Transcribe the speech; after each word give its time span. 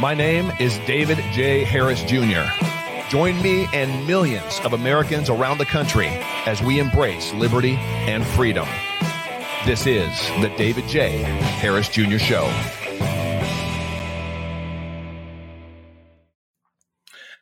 My 0.00 0.14
name 0.14 0.50
is 0.58 0.78
David 0.86 1.18
J. 1.30 1.62
Harris 1.62 2.02
Jr. 2.04 2.48
Join 3.10 3.42
me 3.42 3.68
and 3.74 4.06
millions 4.06 4.58
of 4.60 4.72
Americans 4.72 5.28
around 5.28 5.58
the 5.58 5.66
country 5.66 6.08
as 6.46 6.62
we 6.62 6.80
embrace 6.80 7.34
liberty 7.34 7.74
and 7.74 8.26
freedom. 8.28 8.66
This 9.66 9.86
is 9.86 10.10
the 10.40 10.50
David 10.56 10.88
J. 10.88 11.18
Harris 11.18 11.90
Jr. 11.90 12.16
Show. 12.16 12.46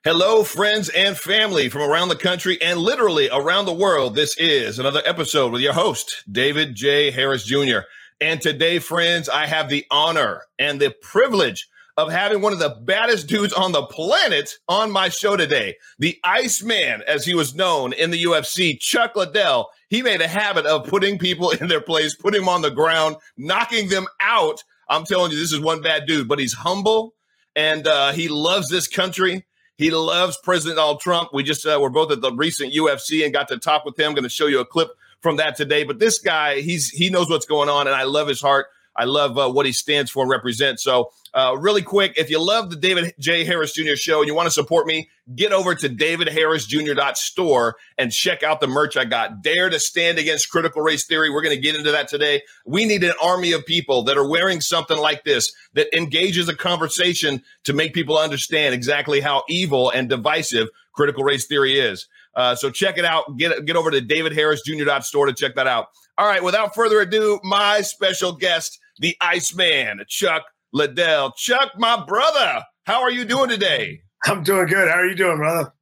Hello, 0.02 0.42
friends 0.42 0.88
and 0.88 1.16
family 1.16 1.68
from 1.68 1.82
around 1.82 2.08
the 2.08 2.16
country 2.16 2.60
and 2.60 2.80
literally 2.80 3.28
around 3.30 3.66
the 3.66 3.72
world. 3.72 4.16
This 4.16 4.36
is 4.36 4.80
another 4.80 5.02
episode 5.06 5.52
with 5.52 5.62
your 5.62 5.74
host, 5.74 6.24
David 6.28 6.74
J. 6.74 7.12
Harris 7.12 7.44
Jr. 7.44 7.82
And 8.20 8.40
today, 8.40 8.80
friends, 8.80 9.28
I 9.28 9.46
have 9.46 9.68
the 9.68 9.86
honor 9.92 10.42
and 10.58 10.80
the 10.80 10.92
privilege 11.02 11.68
of 11.98 12.12
having 12.12 12.40
one 12.40 12.52
of 12.52 12.60
the 12.60 12.78
baddest 12.84 13.26
dudes 13.26 13.52
on 13.52 13.72
the 13.72 13.82
planet 13.82 14.54
on 14.68 14.88
my 14.92 15.08
show 15.08 15.36
today. 15.36 15.74
The 15.98 16.16
Iceman, 16.22 17.02
as 17.08 17.24
he 17.24 17.34
was 17.34 17.56
known 17.56 17.92
in 17.92 18.12
the 18.12 18.22
UFC, 18.22 18.78
Chuck 18.78 19.16
Liddell. 19.16 19.68
He 19.90 20.02
made 20.02 20.20
a 20.20 20.28
habit 20.28 20.64
of 20.64 20.86
putting 20.86 21.18
people 21.18 21.50
in 21.60 21.66
their 21.66 21.80
place, 21.80 22.14
putting 22.14 22.42
them 22.42 22.48
on 22.48 22.62
the 22.62 22.70
ground, 22.70 23.16
knocking 23.36 23.88
them 23.88 24.06
out. 24.20 24.62
I'm 24.88 25.04
telling 25.04 25.32
you, 25.32 25.38
this 25.38 25.52
is 25.52 25.60
one 25.60 25.82
bad 25.82 26.06
dude, 26.06 26.28
but 26.28 26.38
he's 26.38 26.54
humble 26.54 27.14
and 27.56 27.84
uh, 27.88 28.12
he 28.12 28.28
loves 28.28 28.68
this 28.70 28.86
country. 28.86 29.44
He 29.76 29.90
loves 29.90 30.38
President 30.44 30.76
Donald 30.76 31.00
Trump. 31.00 31.30
We 31.32 31.42
just 31.42 31.66
uh, 31.66 31.78
were 31.80 31.90
both 31.90 32.12
at 32.12 32.20
the 32.20 32.32
recent 32.32 32.72
UFC 32.72 33.24
and 33.24 33.32
got 33.32 33.48
to 33.48 33.58
talk 33.58 33.84
with 33.84 33.98
him. 33.98 34.10
I'm 34.10 34.14
going 34.14 34.22
to 34.22 34.28
show 34.28 34.46
you 34.46 34.60
a 34.60 34.64
clip 34.64 34.90
from 35.20 35.36
that 35.36 35.56
today. 35.56 35.82
But 35.82 35.98
this 35.98 36.20
guy, 36.20 36.60
he's 36.60 36.90
he 36.90 37.10
knows 37.10 37.28
what's 37.28 37.46
going 37.46 37.68
on, 37.68 37.88
and 37.88 37.96
I 37.96 38.04
love 38.04 38.28
his 38.28 38.40
heart. 38.40 38.66
I 38.98 39.04
love 39.04 39.38
uh, 39.38 39.48
what 39.48 39.64
he 39.64 39.72
stands 39.72 40.10
for 40.10 40.24
and 40.24 40.30
represents. 40.30 40.82
So, 40.82 41.10
uh, 41.38 41.54
really 41.56 41.82
quick, 41.82 42.14
if 42.16 42.30
you 42.30 42.42
love 42.42 42.68
the 42.68 42.74
David 42.74 43.14
J. 43.20 43.44
Harris 43.44 43.72
Jr. 43.72 43.94
show 43.94 44.18
and 44.18 44.26
you 44.26 44.34
want 44.34 44.48
to 44.48 44.50
support 44.50 44.88
me, 44.88 45.08
get 45.36 45.52
over 45.52 45.72
to 45.72 45.88
davidharrisjr.store 45.88 47.76
and 47.96 48.10
check 48.10 48.42
out 48.42 48.60
the 48.60 48.66
merch 48.66 48.96
I 48.96 49.04
got. 49.04 49.40
Dare 49.40 49.70
to 49.70 49.78
stand 49.78 50.18
against 50.18 50.50
critical 50.50 50.82
race 50.82 51.06
theory. 51.06 51.30
We're 51.30 51.42
going 51.42 51.54
to 51.54 51.62
get 51.62 51.76
into 51.76 51.92
that 51.92 52.08
today. 52.08 52.42
We 52.66 52.86
need 52.86 53.04
an 53.04 53.12
army 53.22 53.52
of 53.52 53.64
people 53.64 54.02
that 54.02 54.18
are 54.18 54.28
wearing 54.28 54.60
something 54.60 54.98
like 54.98 55.22
this 55.22 55.52
that 55.74 55.96
engages 55.96 56.48
a 56.48 56.56
conversation 56.56 57.44
to 57.62 57.72
make 57.72 57.94
people 57.94 58.18
understand 58.18 58.74
exactly 58.74 59.20
how 59.20 59.44
evil 59.48 59.90
and 59.90 60.08
divisive 60.08 60.66
critical 60.92 61.22
race 61.22 61.46
theory 61.46 61.78
is. 61.78 62.08
Uh, 62.34 62.56
so 62.56 62.68
check 62.68 62.98
it 62.98 63.04
out. 63.04 63.36
Get 63.36 63.64
get 63.64 63.76
over 63.76 63.92
to 63.92 64.00
davidharrisjr.store 64.00 65.26
to 65.26 65.32
check 65.34 65.54
that 65.54 65.68
out. 65.68 65.86
All 66.18 66.26
right, 66.26 66.42
without 66.42 66.74
further 66.74 67.00
ado, 67.00 67.38
my 67.44 67.82
special 67.82 68.32
guest 68.32 68.80
the 68.98 69.16
Iceman, 69.20 70.04
Chuck 70.08 70.42
Liddell. 70.72 71.32
Chuck, 71.36 71.72
my 71.78 72.04
brother, 72.04 72.62
how 72.84 73.02
are 73.02 73.10
you 73.10 73.24
doing 73.24 73.48
today? 73.48 74.00
I'm 74.24 74.42
doing 74.42 74.66
good. 74.66 74.88
How 74.88 74.96
are 74.96 75.06
you 75.06 75.14
doing, 75.14 75.38
brother? 75.38 75.72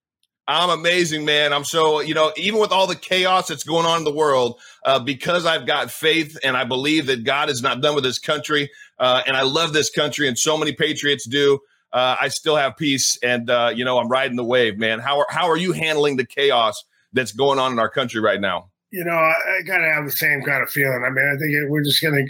I'm 0.48 0.70
amazing, 0.70 1.24
man. 1.24 1.52
I'm 1.52 1.64
so, 1.64 2.00
you 2.00 2.14
know, 2.14 2.32
even 2.36 2.60
with 2.60 2.70
all 2.70 2.86
the 2.86 2.94
chaos 2.94 3.48
that's 3.48 3.64
going 3.64 3.84
on 3.84 3.98
in 3.98 4.04
the 4.04 4.14
world, 4.14 4.60
uh, 4.84 5.00
because 5.00 5.44
I've 5.44 5.66
got 5.66 5.90
faith 5.90 6.38
and 6.44 6.56
I 6.56 6.62
believe 6.62 7.06
that 7.06 7.24
God 7.24 7.50
is 7.50 7.62
not 7.62 7.80
done 7.80 7.96
with 7.96 8.04
this 8.04 8.20
country, 8.20 8.70
uh, 9.00 9.22
and 9.26 9.36
I 9.36 9.42
love 9.42 9.72
this 9.72 9.90
country, 9.90 10.28
and 10.28 10.38
so 10.38 10.56
many 10.56 10.72
patriots 10.72 11.26
do. 11.26 11.58
Uh, 11.92 12.16
I 12.20 12.28
still 12.28 12.54
have 12.54 12.76
peace, 12.76 13.18
and 13.24 13.50
uh, 13.50 13.72
you 13.74 13.84
know, 13.84 13.98
I'm 13.98 14.08
riding 14.08 14.36
the 14.36 14.44
wave, 14.44 14.78
man. 14.78 15.00
How 15.00 15.18
are 15.18 15.26
how 15.30 15.48
are 15.48 15.56
you 15.56 15.72
handling 15.72 16.16
the 16.16 16.26
chaos 16.26 16.80
that's 17.12 17.32
going 17.32 17.58
on 17.58 17.72
in 17.72 17.80
our 17.80 17.90
country 17.90 18.20
right 18.20 18.40
now? 18.40 18.70
You 18.92 19.04
know, 19.04 19.14
I, 19.14 19.32
I 19.32 19.62
kind 19.66 19.84
of 19.84 19.92
have 19.92 20.04
the 20.04 20.12
same 20.12 20.42
kind 20.42 20.62
of 20.62 20.70
feeling. 20.70 21.02
I 21.04 21.10
mean, 21.10 21.26
I 21.26 21.36
think 21.38 21.50
it, 21.52 21.68
we're 21.68 21.82
just 21.82 22.00
gonna 22.00 22.22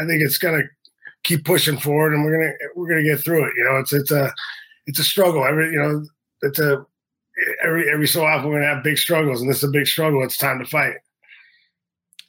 I 0.00 0.06
think 0.06 0.22
it's 0.22 0.38
going 0.38 0.60
to 0.60 0.68
keep 1.24 1.44
pushing 1.44 1.78
forward, 1.78 2.14
and 2.14 2.24
we're 2.24 2.38
gonna 2.38 2.52
we're 2.74 2.88
gonna 2.88 3.04
get 3.04 3.20
through 3.20 3.44
it. 3.44 3.52
You 3.56 3.64
know, 3.64 3.78
it's 3.78 3.92
it's 3.92 4.10
a 4.10 4.32
it's 4.86 4.98
a 4.98 5.04
struggle. 5.04 5.44
Every 5.44 5.70
you 5.70 5.78
know, 5.78 6.04
it's 6.42 6.58
a 6.58 6.84
every 7.62 7.90
every 7.92 8.08
so 8.08 8.24
often 8.24 8.48
we're 8.48 8.60
gonna 8.60 8.74
have 8.74 8.84
big 8.84 8.98
struggles, 8.98 9.40
and 9.40 9.50
this 9.50 9.58
is 9.58 9.64
a 9.64 9.72
big 9.72 9.86
struggle. 9.86 10.22
It's 10.24 10.36
time 10.36 10.58
to 10.58 10.64
fight. 10.64 10.96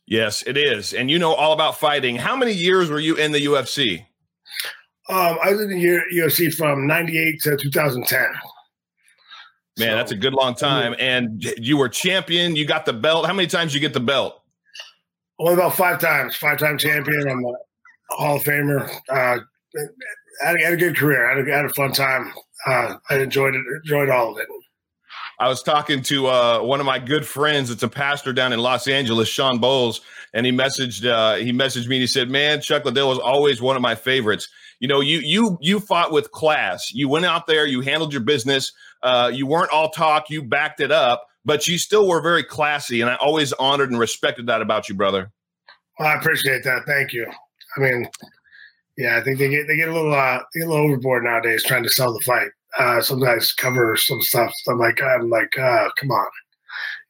Yes, 0.06 0.44
it 0.48 0.58
is, 0.58 0.94
and 0.94 1.10
you 1.10 1.20
know 1.20 1.34
all 1.34 1.54
about 1.54 1.80
fighting. 1.80 2.16
How 2.16 2.36
many 2.36 2.54
years 2.54 2.90
were 2.90 3.00
you 3.00 3.16
in 3.16 3.32
the 3.32 3.46
UFC? 3.46 4.06
Um, 5.08 5.38
I 5.44 5.52
was 5.52 5.62
in 5.62 5.70
the 5.70 6.02
UFC 6.14 6.54
from 6.54 6.88
'98 6.88 7.42
to 7.44 7.58
2010. 7.58 8.20
Man, 9.80 9.92
so, 9.92 9.96
that's 9.96 10.12
a 10.12 10.16
good 10.16 10.34
long 10.34 10.56
time. 10.56 10.94
And 11.00 11.44
you 11.58 11.78
were 11.78 11.90
champion. 11.90 12.56
You 12.56 12.66
got 12.66 12.86
the 12.86 12.94
belt. 12.94 13.26
How 13.26 13.34
many 13.34 13.48
times 13.48 13.74
you 13.74 13.80
get 13.80 13.94
the 13.94 14.00
belt? 14.00 14.42
Only 15.40 15.54
about 15.54 15.76
five 15.76 16.00
times. 16.00 16.36
Five 16.36 16.60
time 16.60 16.78
champion. 16.78 17.30
I'm 17.30 17.46
Hall 18.10 18.38
of 18.38 18.44
Famer. 18.44 18.90
Uh, 19.10 19.40
had, 20.42 20.56
had 20.64 20.74
a 20.74 20.78
good 20.78 20.96
career. 20.96 21.28
Had 21.30 21.48
a, 21.48 21.52
had 21.52 21.66
a 21.66 21.70
fun 21.70 21.92
time. 21.92 22.32
Uh, 22.66 22.96
I 23.10 23.20
enjoyed 23.20 23.56
it. 23.56 23.62
Enjoyed 23.84 24.10
all 24.10 24.32
of 24.32 24.40
it. 24.40 24.48
I 25.40 25.48
was 25.48 25.64
talking 25.64 26.02
to 26.04 26.28
uh, 26.28 26.62
one 26.62 26.80
of 26.80 26.86
my 26.86 27.00
good 27.00 27.26
friends. 27.26 27.70
It's 27.70 27.84
a 27.84 27.88
pastor 27.88 28.34
down 28.34 28.52
in 28.52 28.60
Los 28.60 28.88
Angeles, 28.88 29.30
Sean 29.30 29.60
Bowles, 29.60 30.02
and 30.34 30.46
he 30.46 30.52
messaged 30.52 31.06
uh, 31.10 31.36
he 31.36 31.54
messaged 31.54 31.88
me. 31.88 31.96
and 31.96 32.02
He 32.02 32.08
said, 32.08 32.30
"Man, 32.30 32.60
Chuck 32.62 32.84
Liddell 32.84 33.10
was 33.10 33.20
always 33.20 33.62
one 33.62 33.76
of 33.78 33.82
my 33.82 33.96
favorites. 33.96 34.50
You 34.80 34.90
know, 34.90 35.00
you 35.00 35.20
you 35.20 35.58
you 35.62 35.80
fought 35.80 36.12
with 36.12 36.32
class. 36.32 36.92
You 36.92 37.08
went 37.08 37.26
out 37.26 37.48
there. 37.48 37.66
You 37.66 37.82
handled 37.82 38.12
your 38.12 38.22
business. 38.22 38.74
Uh, 39.02 39.32
you 39.34 39.48
weren't 39.48 39.72
all 39.72 39.90
talk. 39.90 40.30
You 40.30 40.44
backed 40.44 40.82
it 40.82 40.92
up 40.92 41.24
but 41.46 41.68
you 41.68 41.78
still 41.78 42.08
were 42.08 42.22
very 42.22 42.44
classy, 42.44 43.02
and 43.02 43.10
I 43.10 43.16
always 43.16 43.54
honored 43.54 43.90
and 43.90 44.00
respected 44.00 44.48
that 44.48 44.62
about 44.62 44.90
you, 44.90 44.96
brother. 44.96 45.32
Well, 45.98 46.08
I 46.08 46.16
appreciate 46.16 46.64
that. 46.64 46.84
Thank 46.86 47.14
you. 47.14 47.26
I 47.78 47.80
mean, 47.80 48.10
yeah, 48.98 49.18
I 49.18 49.22
think 49.22 49.38
they 49.40 49.50
get 49.50 49.68
they 49.68 49.76
get 49.76 49.90
a 49.90 49.94
little 49.94 50.14
uh, 50.14 50.40
get 50.54 50.66
a 50.66 50.70
little 50.70 50.86
overboard 50.86 51.24
nowadays 51.24 51.64
trying 51.64 51.84
to 51.84 51.90
sell 51.90 52.14
the 52.14 52.22
fight. 52.22 52.50
Uh, 52.78 53.02
cover 53.58 53.98
some 53.98 54.22
stuff. 54.22 54.54
So 54.58 54.74
I'm 54.74 54.80
like, 54.80 55.02
I'm 55.02 55.30
like, 55.30 55.58
uh, 55.58 55.90
come 55.98 56.12
on, 56.12 56.28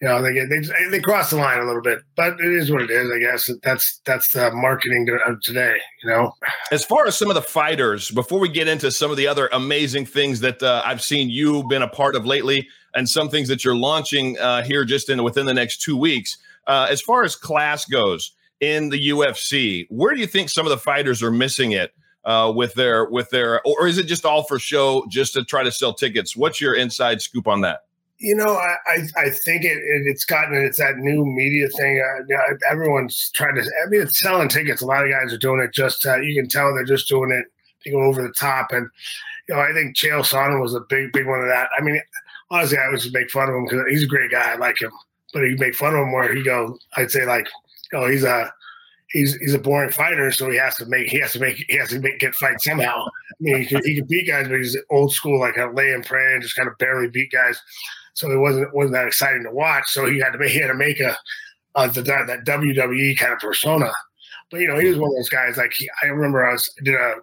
you 0.01 0.07
know, 0.07 0.21
they 0.21 0.33
get 0.33 0.49
they 0.49 0.61
they 0.89 0.99
cross 1.01 1.31
the 1.31 1.35
line 1.35 1.59
a 1.59 1.65
little 1.65 1.81
bit, 1.81 1.99
but 2.15 2.39
it 2.39 2.53
is 2.53 2.71
what 2.71 2.81
it 2.81 2.89
is. 2.89 3.11
I 3.13 3.19
guess 3.19 3.49
that's 3.63 3.99
that's 4.05 4.31
the 4.31 4.49
marketing 4.51 5.09
of 5.25 5.41
today. 5.41 5.77
You 6.03 6.09
know, 6.09 6.33
as 6.71 6.85
far 6.85 7.05
as 7.05 7.17
some 7.17 7.29
of 7.29 7.35
the 7.35 7.41
fighters, 7.41 8.09
before 8.09 8.39
we 8.39 8.47
get 8.47 8.69
into 8.69 8.91
some 8.91 9.11
of 9.11 9.17
the 9.17 9.27
other 9.27 9.49
amazing 9.51 10.05
things 10.05 10.39
that 10.39 10.63
uh, 10.63 10.81
I've 10.85 11.01
seen 11.01 11.29
you 11.29 11.67
been 11.67 11.81
a 11.81 11.87
part 11.87 12.15
of 12.15 12.25
lately, 12.25 12.65
and 12.95 13.09
some 13.09 13.29
things 13.29 13.49
that 13.49 13.65
you're 13.65 13.75
launching 13.75 14.37
uh, 14.39 14.63
here 14.63 14.85
just 14.85 15.09
in 15.09 15.21
within 15.21 15.45
the 15.45 15.53
next 15.53 15.81
two 15.81 15.97
weeks. 15.97 16.37
Uh, 16.65 16.87
as 16.89 17.01
far 17.01 17.23
as 17.23 17.35
class 17.35 17.83
goes 17.85 18.31
in 18.61 18.89
the 18.89 19.09
UFC, 19.09 19.87
where 19.89 20.13
do 20.13 20.19
you 20.19 20.27
think 20.27 20.49
some 20.49 20.65
of 20.65 20.69
the 20.69 20.77
fighters 20.77 21.23
are 21.23 21.31
missing 21.31 21.71
it 21.71 21.93
uh, 22.25 22.51
with 22.53 22.73
their 22.73 23.05
with 23.05 23.29
their, 23.29 23.61
or 23.65 23.87
is 23.87 23.97
it 23.97 24.05
just 24.05 24.25
all 24.25 24.43
for 24.43 24.59
show, 24.59 25.05
just 25.09 25.33
to 25.33 25.43
try 25.43 25.63
to 25.63 25.71
sell 25.71 25.93
tickets? 25.93 26.35
What's 26.35 26.59
your 26.59 26.75
inside 26.75 27.21
scoop 27.21 27.47
on 27.47 27.61
that? 27.61 27.85
You 28.17 28.35
know, 28.35 28.53
I 28.53 28.97
I, 29.15 29.29
think 29.29 29.63
it, 29.63 29.77
it, 29.77 30.03
it's 30.05 30.25
gotten 30.25 30.55
it's 30.55 30.77
that 30.77 30.97
new 30.97 31.23
media 31.25 31.69
thing. 31.69 32.03
Uh, 32.03 32.53
everyone's 32.69 33.31
trying 33.31 33.55
to. 33.55 33.61
I 33.61 33.89
mean, 33.89 34.01
it's 34.01 34.19
selling 34.19 34.49
tickets. 34.49 34.81
A 34.81 34.85
lot 34.85 35.05
of 35.05 35.11
guys 35.11 35.33
are 35.33 35.37
doing 35.37 35.61
it. 35.61 35.73
Just 35.73 36.03
you 36.03 36.35
can 36.35 36.49
tell 36.49 36.73
they're 36.73 36.83
just 36.83 37.07
doing 37.07 37.31
it 37.31 37.45
to 37.83 37.91
go 37.91 38.01
over 38.01 38.21
the 38.21 38.33
top. 38.33 38.71
And 38.71 38.89
you 39.47 39.55
know, 39.55 39.61
I 39.61 39.71
think 39.71 39.95
Chael 39.95 40.19
Sonnen 40.19 40.61
was 40.61 40.75
a 40.75 40.81
big 40.81 41.13
big 41.13 41.27
one 41.27 41.39
of 41.39 41.47
that. 41.47 41.69
I 41.77 41.81
mean, 41.81 42.01
honestly, 42.51 42.77
I 42.77 42.93
just 42.93 43.13
make 43.13 43.31
fun 43.31 43.49
of 43.49 43.55
him 43.55 43.63
because 43.63 43.83
he's 43.89 44.03
a 44.03 44.07
great 44.07 44.31
guy. 44.31 44.53
I 44.53 44.55
like 44.55 44.81
him, 44.81 44.91
but 45.33 45.43
he 45.43 45.55
make 45.55 45.75
fun 45.75 45.93
of 45.93 46.01
him 46.01 46.11
where 46.11 46.33
he 46.33 46.43
go. 46.43 46.77
I'd 46.97 47.11
say 47.11 47.25
like, 47.25 47.47
oh, 47.93 48.09
he's 48.09 48.23
a 48.23 48.51
he's 49.11 49.35
he's 49.35 49.53
a 49.53 49.59
boring 49.59 49.91
fighter, 49.91 50.31
so 50.31 50.49
he 50.49 50.57
has 50.57 50.75
to 50.75 50.85
make 50.85 51.09
he 51.09 51.19
has 51.19 51.33
to 51.33 51.39
make 51.39 51.63
he 51.67 51.77
has 51.77 51.89
to 51.89 51.99
make 51.99 52.19
get 52.19 52.35
fight 52.35 52.61
somehow. 52.61 53.05
I 53.05 53.35
mean, 53.39 53.57
he 53.59 53.65
can, 53.65 53.83
he 53.83 53.95
can 53.95 54.05
beat 54.05 54.27
guys, 54.27 54.47
but 54.47 54.57
he's 54.57 54.77
old 54.89 55.13
school, 55.13 55.39
like 55.39 55.57
a 55.57 55.71
lay 55.73 55.93
and 55.93 56.05
pray 56.05 56.33
and 56.33 56.41
just 56.41 56.55
kind 56.55 56.69
of 56.69 56.77
barely 56.77 57.09
beat 57.09 57.31
guys. 57.31 57.59
So 58.13 58.29
it 58.31 58.37
wasn't 58.37 58.73
wasn't 58.73 58.93
that 58.93 59.07
exciting 59.07 59.43
to 59.43 59.51
watch. 59.51 59.85
So 59.87 60.05
he 60.05 60.19
had 60.19 60.31
to 60.31 60.37
make 60.37 60.51
he 60.51 60.59
had 60.59 60.67
to 60.67 60.73
make 60.73 60.99
a 60.99 61.17
the, 61.75 62.01
that 62.01 62.45
WWE 62.45 63.17
kind 63.17 63.33
of 63.33 63.39
persona. 63.39 63.91
But 64.51 64.61
you 64.61 64.67
know, 64.67 64.79
he 64.79 64.87
was 64.87 64.97
one 64.97 65.09
of 65.09 65.15
those 65.15 65.29
guys. 65.29 65.57
Like 65.57 65.73
he, 65.75 65.89
I 66.03 66.07
remember 66.07 66.45
I 66.45 66.53
was 66.53 66.69
did 66.83 66.95
a 66.95 67.15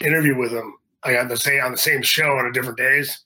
interview 0.00 0.36
with 0.36 0.52
him 0.52 0.74
I 1.04 1.16
on 1.18 1.28
the 1.28 1.36
same 1.36 1.62
on 1.62 1.72
the 1.72 1.78
same 1.78 2.02
show 2.02 2.30
on 2.36 2.46
a 2.46 2.52
different 2.52 2.78
days, 2.78 3.24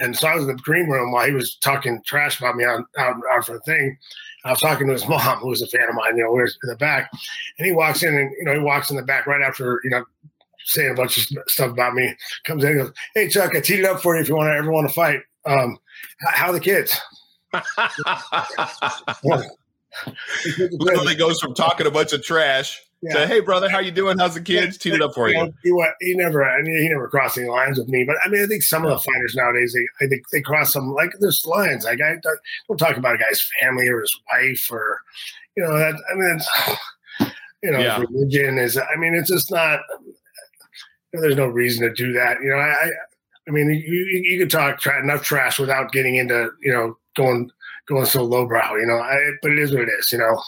and 0.00 0.16
so 0.16 0.28
I 0.28 0.34
was 0.34 0.44
in 0.44 0.56
the 0.56 0.62
green 0.62 0.88
room 0.88 1.12
while 1.12 1.26
he 1.26 1.32
was 1.32 1.56
talking 1.56 2.00
trash 2.06 2.38
about 2.38 2.56
me 2.56 2.64
on 2.64 2.84
out, 2.98 3.16
out 3.32 3.44
for 3.44 3.54
the 3.54 3.60
thing. 3.60 3.96
I 4.48 4.52
was 4.52 4.60
talking 4.60 4.86
to 4.86 4.94
his 4.94 5.06
mom, 5.08 5.38
who 5.38 5.48
was 5.48 5.62
a 5.62 5.66
fan 5.66 5.88
of 5.88 5.94
mine, 5.94 6.16
you 6.16 6.24
know, 6.24 6.32
we 6.32 6.40
in 6.40 6.48
the 6.62 6.76
back. 6.76 7.10
And 7.58 7.66
he 7.66 7.72
walks 7.72 8.02
in 8.02 8.14
and, 8.14 8.30
you 8.38 8.44
know, 8.44 8.54
he 8.54 8.60
walks 8.60 8.90
in 8.90 8.96
the 8.96 9.02
back 9.02 9.26
right 9.26 9.42
after, 9.42 9.80
you 9.84 9.90
know, 9.90 10.04
saying 10.64 10.90
a 10.90 10.94
bunch 10.94 11.18
of 11.18 11.24
stuff 11.48 11.70
about 11.70 11.94
me. 11.94 12.14
Comes 12.44 12.64
in 12.64 12.70
and 12.70 12.80
goes, 12.80 12.92
Hey, 13.14 13.28
Chuck, 13.28 13.54
I 13.54 13.60
teed 13.60 13.80
it 13.80 13.84
up 13.84 14.02
for 14.02 14.16
you 14.16 14.22
if 14.22 14.28
you 14.28 14.36
want 14.36 14.48
to 14.48 14.56
ever 14.56 14.72
want 14.72 14.88
to 14.88 14.94
fight. 14.94 15.20
Um, 15.46 15.78
how 16.20 16.48
are 16.48 16.52
the 16.52 16.60
kids? 16.60 16.98
Literally 20.72 21.14
goes 21.14 21.40
from 21.40 21.54
talking 21.54 21.86
a 21.86 21.90
bunch 21.90 22.12
of 22.12 22.22
trash 22.22 22.78
yeah. 23.00 23.12
Say, 23.12 23.26
hey, 23.28 23.40
brother, 23.40 23.68
how 23.68 23.78
you 23.78 23.92
doing? 23.92 24.18
How's 24.18 24.34
the 24.34 24.40
kids? 24.40 24.76
Yeah. 24.76 24.90
Teed 24.90 24.94
it 24.94 25.02
up 25.02 25.14
for 25.14 25.28
you. 25.28 25.54
He, 25.62 25.70
he 26.00 26.14
never, 26.14 26.44
I 26.44 26.60
mean, 26.62 26.82
he 26.82 26.88
never 26.88 27.08
crossed 27.08 27.38
any 27.38 27.48
lines 27.48 27.78
with 27.78 27.88
me. 27.88 28.04
But 28.04 28.16
I 28.24 28.28
mean, 28.28 28.42
I 28.42 28.46
think 28.46 28.64
some 28.64 28.84
of 28.84 28.90
the 28.90 28.98
fighters 28.98 29.36
nowadays, 29.36 29.72
they, 29.72 30.04
I 30.04 30.08
think 30.08 30.28
they 30.30 30.40
cross 30.40 30.72
some 30.72 30.92
like 30.92 31.12
there's 31.20 31.46
lines. 31.46 31.84
Like 31.84 32.00
I 32.00 32.16
don't 32.66 32.76
talk 32.76 32.96
about 32.96 33.14
a 33.14 33.18
guy's 33.18 33.48
family 33.60 33.88
or 33.88 34.00
his 34.00 34.20
wife 34.32 34.68
or, 34.70 35.00
you 35.56 35.62
know, 35.62 35.78
that. 35.78 35.94
I 36.10 36.14
mean, 36.14 36.36
it's, 36.36 37.30
you 37.62 37.70
know, 37.70 37.78
yeah. 37.78 38.00
religion 38.00 38.58
is. 38.58 38.76
I 38.76 38.96
mean, 38.96 39.14
it's 39.14 39.30
just 39.30 39.50
not. 39.52 39.80
there's 41.12 41.36
no 41.36 41.46
reason 41.46 41.88
to 41.88 41.94
do 41.94 42.12
that. 42.14 42.40
You 42.42 42.50
know, 42.50 42.56
I, 42.56 42.90
I 43.46 43.50
mean, 43.52 43.70
you, 43.70 44.22
you 44.24 44.38
could 44.40 44.50
talk 44.50 44.80
tra- 44.80 45.02
enough 45.02 45.22
trash 45.22 45.60
without 45.60 45.92
getting 45.92 46.16
into, 46.16 46.50
you 46.62 46.72
know, 46.72 46.98
going 47.16 47.48
going 47.86 48.06
so 48.06 48.24
lowbrow. 48.24 48.74
You 48.74 48.86
know, 48.86 48.98
I, 48.98 49.16
but 49.40 49.52
it 49.52 49.60
is 49.60 49.72
what 49.72 49.82
it 49.82 49.90
is. 50.00 50.10
You 50.10 50.18
know. 50.18 50.42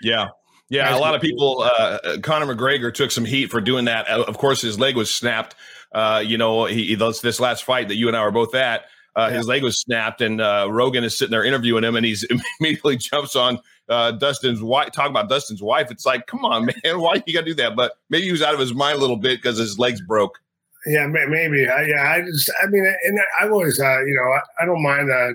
Yeah. 0.00 0.28
Yeah, 0.70 0.96
a 0.96 0.98
lot 0.98 1.14
of 1.14 1.20
people. 1.20 1.60
Uh, 1.60 1.98
Conor 2.22 2.54
McGregor 2.54 2.92
took 2.92 3.10
some 3.10 3.24
heat 3.24 3.50
for 3.50 3.60
doing 3.60 3.84
that. 3.84 4.08
Of 4.08 4.38
course, 4.38 4.62
his 4.62 4.78
leg 4.78 4.96
was 4.96 5.12
snapped. 5.12 5.54
Uh, 5.92 6.22
you 6.24 6.38
know, 6.38 6.64
he, 6.64 6.94
this 6.94 7.38
last 7.38 7.64
fight 7.64 7.88
that 7.88 7.96
you 7.96 8.08
and 8.08 8.16
I 8.16 8.24
were 8.24 8.32
both 8.32 8.54
at. 8.54 8.86
Uh, 9.16 9.28
yeah. 9.30 9.36
His 9.38 9.46
leg 9.46 9.62
was 9.62 9.80
snapped, 9.80 10.20
and 10.20 10.40
uh, 10.40 10.66
Rogan 10.70 11.04
is 11.04 11.16
sitting 11.16 11.30
there 11.30 11.44
interviewing 11.44 11.84
him, 11.84 11.94
and 11.96 12.04
he's 12.04 12.24
immediately 12.60 12.96
jumps 12.96 13.36
on 13.36 13.60
uh, 13.88 14.12
Dustin's 14.12 14.62
wife, 14.62 14.92
Talk 14.92 15.10
about 15.10 15.28
Dustin's 15.28 15.62
wife. 15.62 15.90
It's 15.90 16.06
like, 16.06 16.26
come 16.26 16.44
on, 16.44 16.66
man, 16.84 17.00
why 17.00 17.22
you 17.26 17.34
got 17.34 17.40
to 17.40 17.46
do 17.46 17.54
that? 17.54 17.76
But 17.76 17.92
maybe 18.10 18.24
he 18.24 18.32
was 18.32 18.42
out 18.42 18.54
of 18.54 18.60
his 18.60 18.74
mind 18.74 18.98
a 18.98 19.00
little 19.00 19.16
bit 19.16 19.40
because 19.40 19.58
his 19.58 19.78
legs 19.78 20.00
broke. 20.00 20.38
Yeah, 20.86 21.06
maybe. 21.06 21.66
I, 21.66 21.82
yeah, 21.82 22.12
I 22.12 22.20
just, 22.22 22.50
I 22.62 22.66
mean, 22.66 22.84
and 23.04 23.18
I've 23.40 23.50
always, 23.50 23.80
uh, 23.80 24.00
you 24.04 24.14
know, 24.14 24.30
I, 24.30 24.62
I 24.62 24.66
don't 24.66 24.82
mind, 24.82 25.10
uh, 25.10 25.28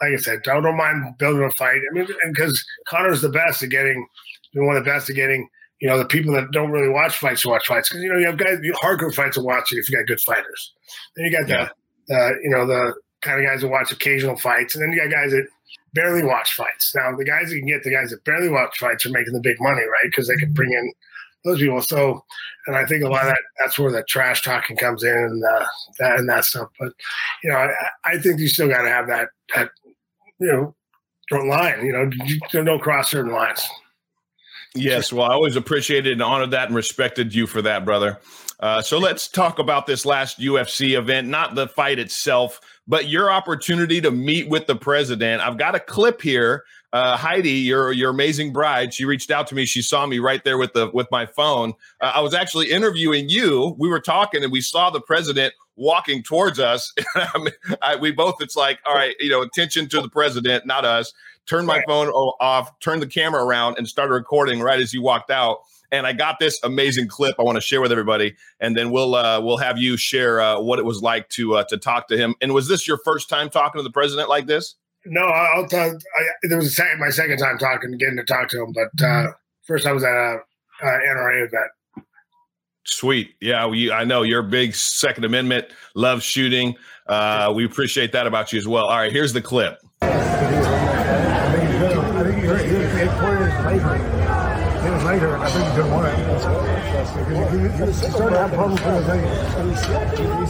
like 0.00 0.12
I 0.12 0.16
said, 0.16 0.40
I 0.48 0.60
don't 0.60 0.76
mind 0.76 1.18
building 1.18 1.44
a 1.44 1.50
fight. 1.52 1.80
I 1.90 1.94
mean, 1.94 2.06
because 2.26 2.64
Conor's 2.88 3.20
the 3.20 3.28
best 3.28 3.62
at 3.62 3.70
getting, 3.70 4.06
the 4.54 5.06
at 5.08 5.14
getting, 5.14 5.48
you 5.80 5.88
know, 5.88 5.98
the 5.98 6.04
people 6.04 6.32
that 6.34 6.50
don't 6.52 6.70
really 6.70 6.88
watch 6.88 7.16
fights 7.18 7.42
to 7.42 7.48
watch 7.48 7.66
fights. 7.66 7.88
Because, 7.88 8.02
you 8.02 8.12
know, 8.12 8.18
you 8.18 8.26
have 8.26 8.38
guys, 8.38 8.58
you 8.62 8.72
hardcore 8.82 9.14
fights 9.14 9.36
to 9.36 9.42
watch 9.42 9.72
if 9.72 9.88
you 9.88 9.96
got 9.96 10.06
good 10.06 10.20
fighters. 10.20 10.72
Then 11.16 11.26
you 11.26 11.32
got 11.32 11.48
yeah. 11.48 11.68
the, 12.08 12.14
uh, 12.14 12.30
you 12.42 12.50
know, 12.50 12.66
the 12.66 12.94
kind 13.22 13.40
of 13.40 13.46
guys 13.46 13.60
that 13.60 13.68
watch 13.68 13.92
occasional 13.92 14.36
fights. 14.36 14.74
And 14.74 14.82
then 14.82 14.92
you 14.92 15.00
got 15.00 15.10
guys 15.10 15.30
that 15.32 15.46
barely 15.94 16.22
watch 16.22 16.54
fights. 16.54 16.92
Now, 16.94 17.16
the 17.16 17.24
guys 17.24 17.52
you 17.52 17.60
can 17.60 17.68
get, 17.68 17.82
the 17.82 17.90
guys 17.90 18.10
that 18.10 18.24
barely 18.24 18.48
watch 18.48 18.78
fights 18.78 19.06
are 19.06 19.10
making 19.10 19.34
the 19.34 19.40
big 19.40 19.60
money, 19.60 19.82
right? 19.82 20.04
Because 20.10 20.28
they 20.28 20.36
can 20.36 20.52
bring 20.52 20.72
in 20.72 20.92
those 21.44 21.58
people. 21.58 21.80
So, 21.82 22.24
and 22.66 22.76
I 22.76 22.84
think 22.84 23.04
a 23.04 23.08
lot 23.08 23.22
of 23.22 23.28
that 23.28 23.40
that's 23.58 23.78
where 23.78 23.92
the 23.92 24.02
trash 24.04 24.42
talking 24.42 24.76
comes 24.76 25.04
in 25.04 25.16
and 25.16 25.44
uh, 25.44 25.64
that 25.98 26.18
and 26.18 26.28
that 26.28 26.44
stuff. 26.44 26.68
But 26.78 26.92
you 27.42 27.50
know, 27.50 27.56
I, 27.56 27.70
I 28.04 28.18
think 28.18 28.40
you 28.40 28.48
still 28.48 28.68
got 28.68 28.82
to 28.82 28.88
have 28.88 29.06
that 29.08 29.28
that 29.54 29.70
you 30.38 30.52
know 30.52 30.74
line. 31.48 31.84
You 31.84 31.92
know, 31.92 32.10
you 32.24 32.64
don't 32.64 32.80
cross 32.80 33.10
certain 33.10 33.32
lines. 33.32 33.66
Yes, 34.74 35.12
well, 35.12 35.30
I 35.30 35.34
always 35.34 35.56
appreciated 35.56 36.12
and 36.12 36.22
honored 36.22 36.50
that 36.52 36.68
and 36.68 36.76
respected 36.76 37.34
you 37.34 37.46
for 37.46 37.62
that, 37.62 37.84
brother. 37.84 38.18
Uh, 38.60 38.82
so 38.82 38.98
let's 38.98 39.28
talk 39.28 39.58
about 39.58 39.86
this 39.86 40.04
last 40.04 40.40
UFC 40.40 40.98
event, 40.98 41.28
not 41.28 41.54
the 41.54 41.68
fight 41.68 41.98
itself, 41.98 42.60
but 42.86 43.08
your 43.08 43.30
opportunity 43.30 44.00
to 44.00 44.10
meet 44.10 44.48
with 44.48 44.66
the 44.66 44.74
president. 44.74 45.42
I've 45.42 45.58
got 45.58 45.74
a 45.74 45.80
clip 45.80 46.20
here. 46.20 46.64
Uh, 46.92 47.16
Heidi, 47.16 47.50
your 47.50 47.92
your 47.92 48.10
amazing 48.10 48.52
bride, 48.52 48.94
she 48.94 49.04
reached 49.04 49.30
out 49.30 49.46
to 49.48 49.54
me. 49.54 49.66
She 49.66 49.82
saw 49.82 50.06
me 50.06 50.18
right 50.18 50.42
there 50.44 50.56
with 50.56 50.72
the 50.72 50.90
with 50.94 51.06
my 51.10 51.26
phone. 51.26 51.74
Uh, 52.00 52.12
I 52.14 52.20
was 52.20 52.34
actually 52.34 52.70
interviewing 52.70 53.28
you. 53.28 53.76
We 53.78 53.88
were 53.88 54.00
talking, 54.00 54.42
and 54.42 54.50
we 54.50 54.60
saw 54.60 54.88
the 54.90 55.00
president 55.00 55.54
walking 55.76 56.22
towards 56.22 56.58
us. 56.58 56.92
I, 57.82 57.96
we 58.00 58.10
both, 58.10 58.36
it's 58.40 58.56
like, 58.56 58.80
all 58.84 58.94
right, 58.94 59.14
you 59.20 59.30
know, 59.30 59.42
attention 59.42 59.88
to 59.90 60.00
the 60.00 60.08
president, 60.08 60.66
not 60.66 60.84
us. 60.84 61.12
Turn 61.46 61.66
my 61.66 61.82
phone 61.86 62.08
off, 62.08 62.78
turn 62.80 63.00
the 63.00 63.06
camera 63.06 63.44
around, 63.44 63.78
and 63.78 63.88
started 63.88 64.12
recording 64.12 64.60
right 64.60 64.80
as 64.80 64.92
you 64.92 65.02
walked 65.02 65.30
out 65.30 65.58
and 65.90 66.06
I 66.06 66.12
got 66.12 66.38
this 66.38 66.58
amazing 66.62 67.08
clip 67.08 67.36
I 67.38 67.42
want 67.42 67.56
to 67.56 67.60
share 67.62 67.80
with 67.80 67.92
everybody, 67.92 68.34
and 68.60 68.76
then 68.76 68.90
we'll 68.90 69.14
uh, 69.14 69.40
we'll 69.40 69.56
have 69.56 69.78
you 69.78 69.96
share 69.96 70.40
uh, 70.40 70.60
what 70.60 70.78
it 70.78 70.84
was 70.84 71.02
like 71.02 71.28
to 71.30 71.56
uh, 71.56 71.64
to 71.64 71.78
talk 71.78 72.08
to 72.08 72.16
him. 72.16 72.34
And 72.40 72.52
was 72.52 72.68
this 72.68 72.86
your 72.86 72.98
first 73.04 73.28
time 73.28 73.48
talking 73.48 73.78
to 73.78 73.82
the 73.82 73.90
president 73.90 74.28
like 74.28 74.46
this? 74.46 74.76
No, 75.10 75.22
I'll 75.22 75.66
tell. 75.66 75.90
I, 75.90 76.22
there 76.42 76.58
was 76.58 76.66
a 76.66 76.70
second, 76.70 77.00
my 77.00 77.10
second 77.10 77.38
time 77.38 77.58
talking, 77.58 77.96
getting 77.98 78.16
to 78.16 78.24
talk 78.24 78.48
to 78.50 78.62
him, 78.62 78.72
but 78.72 79.04
uh, 79.04 79.32
first 79.62 79.86
I 79.86 79.92
was 79.92 80.04
at 80.04 80.10
a, 80.10 80.38
a 80.82 80.86
NRA 80.86 81.46
event. 81.46 82.06
Sweet, 82.84 83.34
yeah. 83.40 83.66
We, 83.66 83.92
I 83.92 84.04
know 84.04 84.22
you're 84.22 84.40
a 84.40 84.48
big 84.48 84.74
Second 84.74 85.24
Amendment, 85.24 85.66
love 85.94 86.22
shooting. 86.22 86.74
Uh, 87.06 87.52
we 87.54 87.64
appreciate 87.64 88.12
that 88.12 88.26
about 88.26 88.52
you 88.52 88.58
as 88.58 88.66
well. 88.66 88.86
All 88.86 88.96
right, 88.96 89.12
here's 89.12 89.32
the 89.32 89.42
clip. 89.42 89.78
later, 95.08 95.38
I 95.38 95.50
think 95.50 95.64
he 95.68 95.76
didn't 95.76 95.90
want 95.90 96.06
it. 96.06 96.16
He, 96.16 96.17
he, 96.17 96.17
started 97.92 98.30
to 98.30 98.38
have 98.38 98.52
problems 98.52 98.80
with 98.82 98.94
his 98.96 99.06
leg. 99.08 99.20
He 100.18 100.46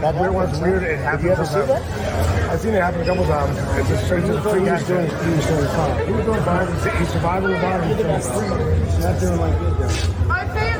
that 0.00 0.32
was 0.32 0.60
weird. 0.60 0.82
It 0.82 0.98
happened. 0.98 1.24
You 1.24 1.30
ever 1.32 1.44
that? 1.66 2.50
I've 2.50 2.60
seen 2.60 2.74
it 2.74 2.82
happen 2.82 3.00
a 3.00 3.04
couple 3.04 3.24
times. 3.24 3.90
It's 3.90 4.04
straight 4.04 4.26
to 4.26 4.32
the. 4.32 4.40
He 4.54 4.70
was 4.70 4.84
doing 4.86 5.08
fine. 5.08 6.06
He 6.06 6.12
was 6.12 6.24
doing 6.24 6.42
fine. 6.42 6.66
He 6.98 7.04
survived 7.06 7.44
on 7.44 7.50
the 7.52 7.58
bottom. 7.58 7.88
He's 7.88 8.98
not 8.98 9.20
doing 9.20 9.40
like 9.40 9.78
this. 9.78 10.08
My 10.26 10.46
favorite. 10.48 10.72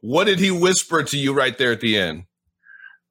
What 0.00 0.24
did 0.24 0.38
he 0.38 0.50
whisper 0.50 1.02
to 1.02 1.16
you 1.16 1.32
right 1.32 1.56
there 1.56 1.72
at 1.72 1.80
the 1.80 1.96
end? 1.96 2.24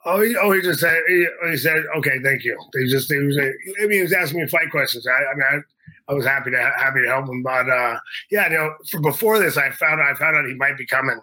Oh, 0.05 0.21
he, 0.21 0.35
oh, 0.35 0.51
he 0.51 0.61
just 0.61 0.79
said, 0.79 0.95
he, 1.07 1.27
he, 1.49 1.57
said, 1.57 1.77
okay, 1.97 2.19
thank 2.23 2.43
you. 2.43 2.57
He 2.73 2.89
just, 2.89 3.11
he 3.11 3.17
was, 3.17 3.37
I 3.37 3.51
mean, 3.81 3.91
he 3.91 4.01
was 4.01 4.13
asking 4.13 4.41
me 4.41 4.47
fight 4.47 4.69
questions. 4.69 5.07
I, 5.07 5.11
I 5.11 5.33
mean, 5.35 5.63
I, 6.07 6.13
was 6.13 6.25
happy 6.25 6.51
to, 6.51 6.57
happy 6.57 7.01
to 7.01 7.07
help 7.07 7.29
him. 7.29 7.43
But, 7.43 7.69
uh, 7.69 7.99
yeah, 8.31 8.49
you 8.49 8.57
know, 8.57 8.73
for 8.89 8.99
before 8.99 9.39
this, 9.39 9.57
I 9.57 9.71
found, 9.71 10.01
I 10.01 10.13
found 10.15 10.37
out 10.37 10.45
he 10.45 10.55
might 10.55 10.77
be 10.77 10.85
coming. 10.85 11.19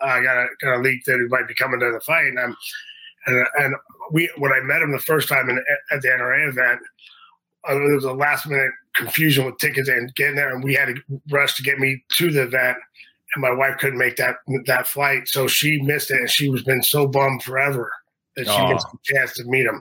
Uh, 0.00 0.06
I 0.06 0.22
got 0.22 0.36
a, 0.36 0.46
got 0.60 0.76
a 0.76 0.80
leak 0.80 1.04
that 1.04 1.16
he 1.16 1.26
might 1.28 1.48
be 1.48 1.54
coming 1.54 1.80
to 1.80 1.90
the 1.92 2.00
fight. 2.00 2.26
And, 2.26 2.38
I'm, 2.38 2.56
and, 3.26 3.46
and 3.58 3.74
we, 4.10 4.30
when 4.38 4.52
I 4.52 4.60
met 4.60 4.82
him 4.82 4.92
the 4.92 4.98
first 4.98 5.28
time 5.28 5.48
in, 5.48 5.62
at 5.90 6.02
the 6.02 6.08
NRA 6.08 6.48
event, 6.48 6.80
uh, 7.68 7.74
there 7.74 7.94
was 7.94 8.04
a 8.04 8.12
last 8.12 8.46
minute 8.46 8.72
confusion 8.94 9.46
with 9.46 9.58
tickets 9.58 9.88
and 9.88 10.14
getting 10.14 10.36
there. 10.36 10.54
And 10.54 10.64
we 10.64 10.74
had 10.74 10.86
to 10.86 10.96
rush 11.30 11.54
to 11.56 11.62
get 11.62 11.78
me 11.78 12.02
to 12.16 12.30
the 12.30 12.42
event 12.42 12.78
and 13.34 13.42
my 13.42 13.52
wife 13.52 13.78
couldn't 13.78 13.98
make 13.98 14.16
that, 14.16 14.36
that 14.66 14.86
flight. 14.86 15.28
So 15.28 15.46
she 15.48 15.80
missed 15.82 16.10
it 16.10 16.20
and 16.20 16.30
she 16.30 16.48
was 16.48 16.62
been 16.62 16.82
so 16.82 17.06
bummed 17.06 17.42
forever 17.42 17.92
that 18.36 18.46
she 18.46 18.68
gets 18.68 18.84
a 18.84 19.14
chance 19.14 19.34
to 19.34 19.44
meet 19.44 19.66
him. 19.66 19.80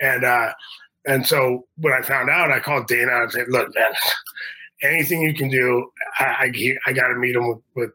And 0.00 0.24
uh, 0.24 0.52
and 1.06 1.26
so 1.26 1.66
when 1.76 1.92
I 1.92 2.02
found 2.02 2.30
out, 2.30 2.50
I 2.50 2.60
called 2.60 2.86
Dana 2.86 3.22
and 3.22 3.32
said, 3.32 3.48
"Look, 3.48 3.74
man, 3.74 3.92
anything 4.82 5.22
you 5.22 5.34
can 5.34 5.48
do, 5.48 5.90
I 6.18 6.52
I, 6.54 6.76
I 6.86 6.92
got 6.92 7.08
to 7.08 7.14
meet 7.16 7.34
him 7.34 7.48
with, 7.48 7.58
with 7.74 7.90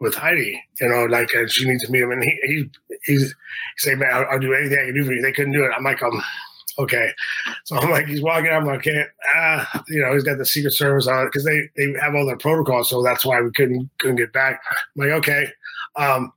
with 0.00 0.14
Heidi. 0.14 0.62
You 0.80 0.88
know, 0.88 1.04
like 1.04 1.34
uh, 1.34 1.46
she 1.48 1.66
needs 1.66 1.84
to 1.84 1.92
meet 1.92 2.02
him." 2.02 2.12
And 2.12 2.22
he 2.22 2.38
he 2.44 2.70
he's 3.04 3.34
he 3.82 3.94
"Man, 3.94 4.08
I'll, 4.12 4.26
I'll, 4.32 4.40
do 4.40 4.54
anything 4.54 4.78
I 4.80 4.86
can 4.86 4.94
do 4.94 5.04
for 5.04 5.12
you." 5.12 5.22
They 5.22 5.32
couldn't 5.32 5.52
do 5.52 5.64
it. 5.64 5.70
I'm 5.76 5.84
like, 5.84 6.02
um. 6.02 6.22
Okay, 6.78 7.10
so 7.64 7.78
I'm 7.78 7.90
like, 7.90 8.04
he's 8.04 8.20
walking. 8.20 8.50
I'm 8.52 8.66
like, 8.66 8.80
okay, 8.80 9.04
ah, 9.34 9.82
you 9.88 10.02
know, 10.02 10.12
he's 10.12 10.24
got 10.24 10.36
the 10.36 10.44
Secret 10.44 10.74
Service 10.74 11.06
on 11.06 11.24
because 11.24 11.42
they 11.42 11.70
they 11.74 11.94
have 12.02 12.14
all 12.14 12.26
their 12.26 12.36
protocols, 12.36 12.90
so 12.90 13.02
that's 13.02 13.24
why 13.24 13.40
we 13.40 13.50
couldn't 13.52 13.88
couldn't 13.98 14.16
get 14.16 14.30
back. 14.34 14.60
I'm 14.70 15.08
like, 15.08 15.12
okay, 15.12 15.46
um, 15.96 16.34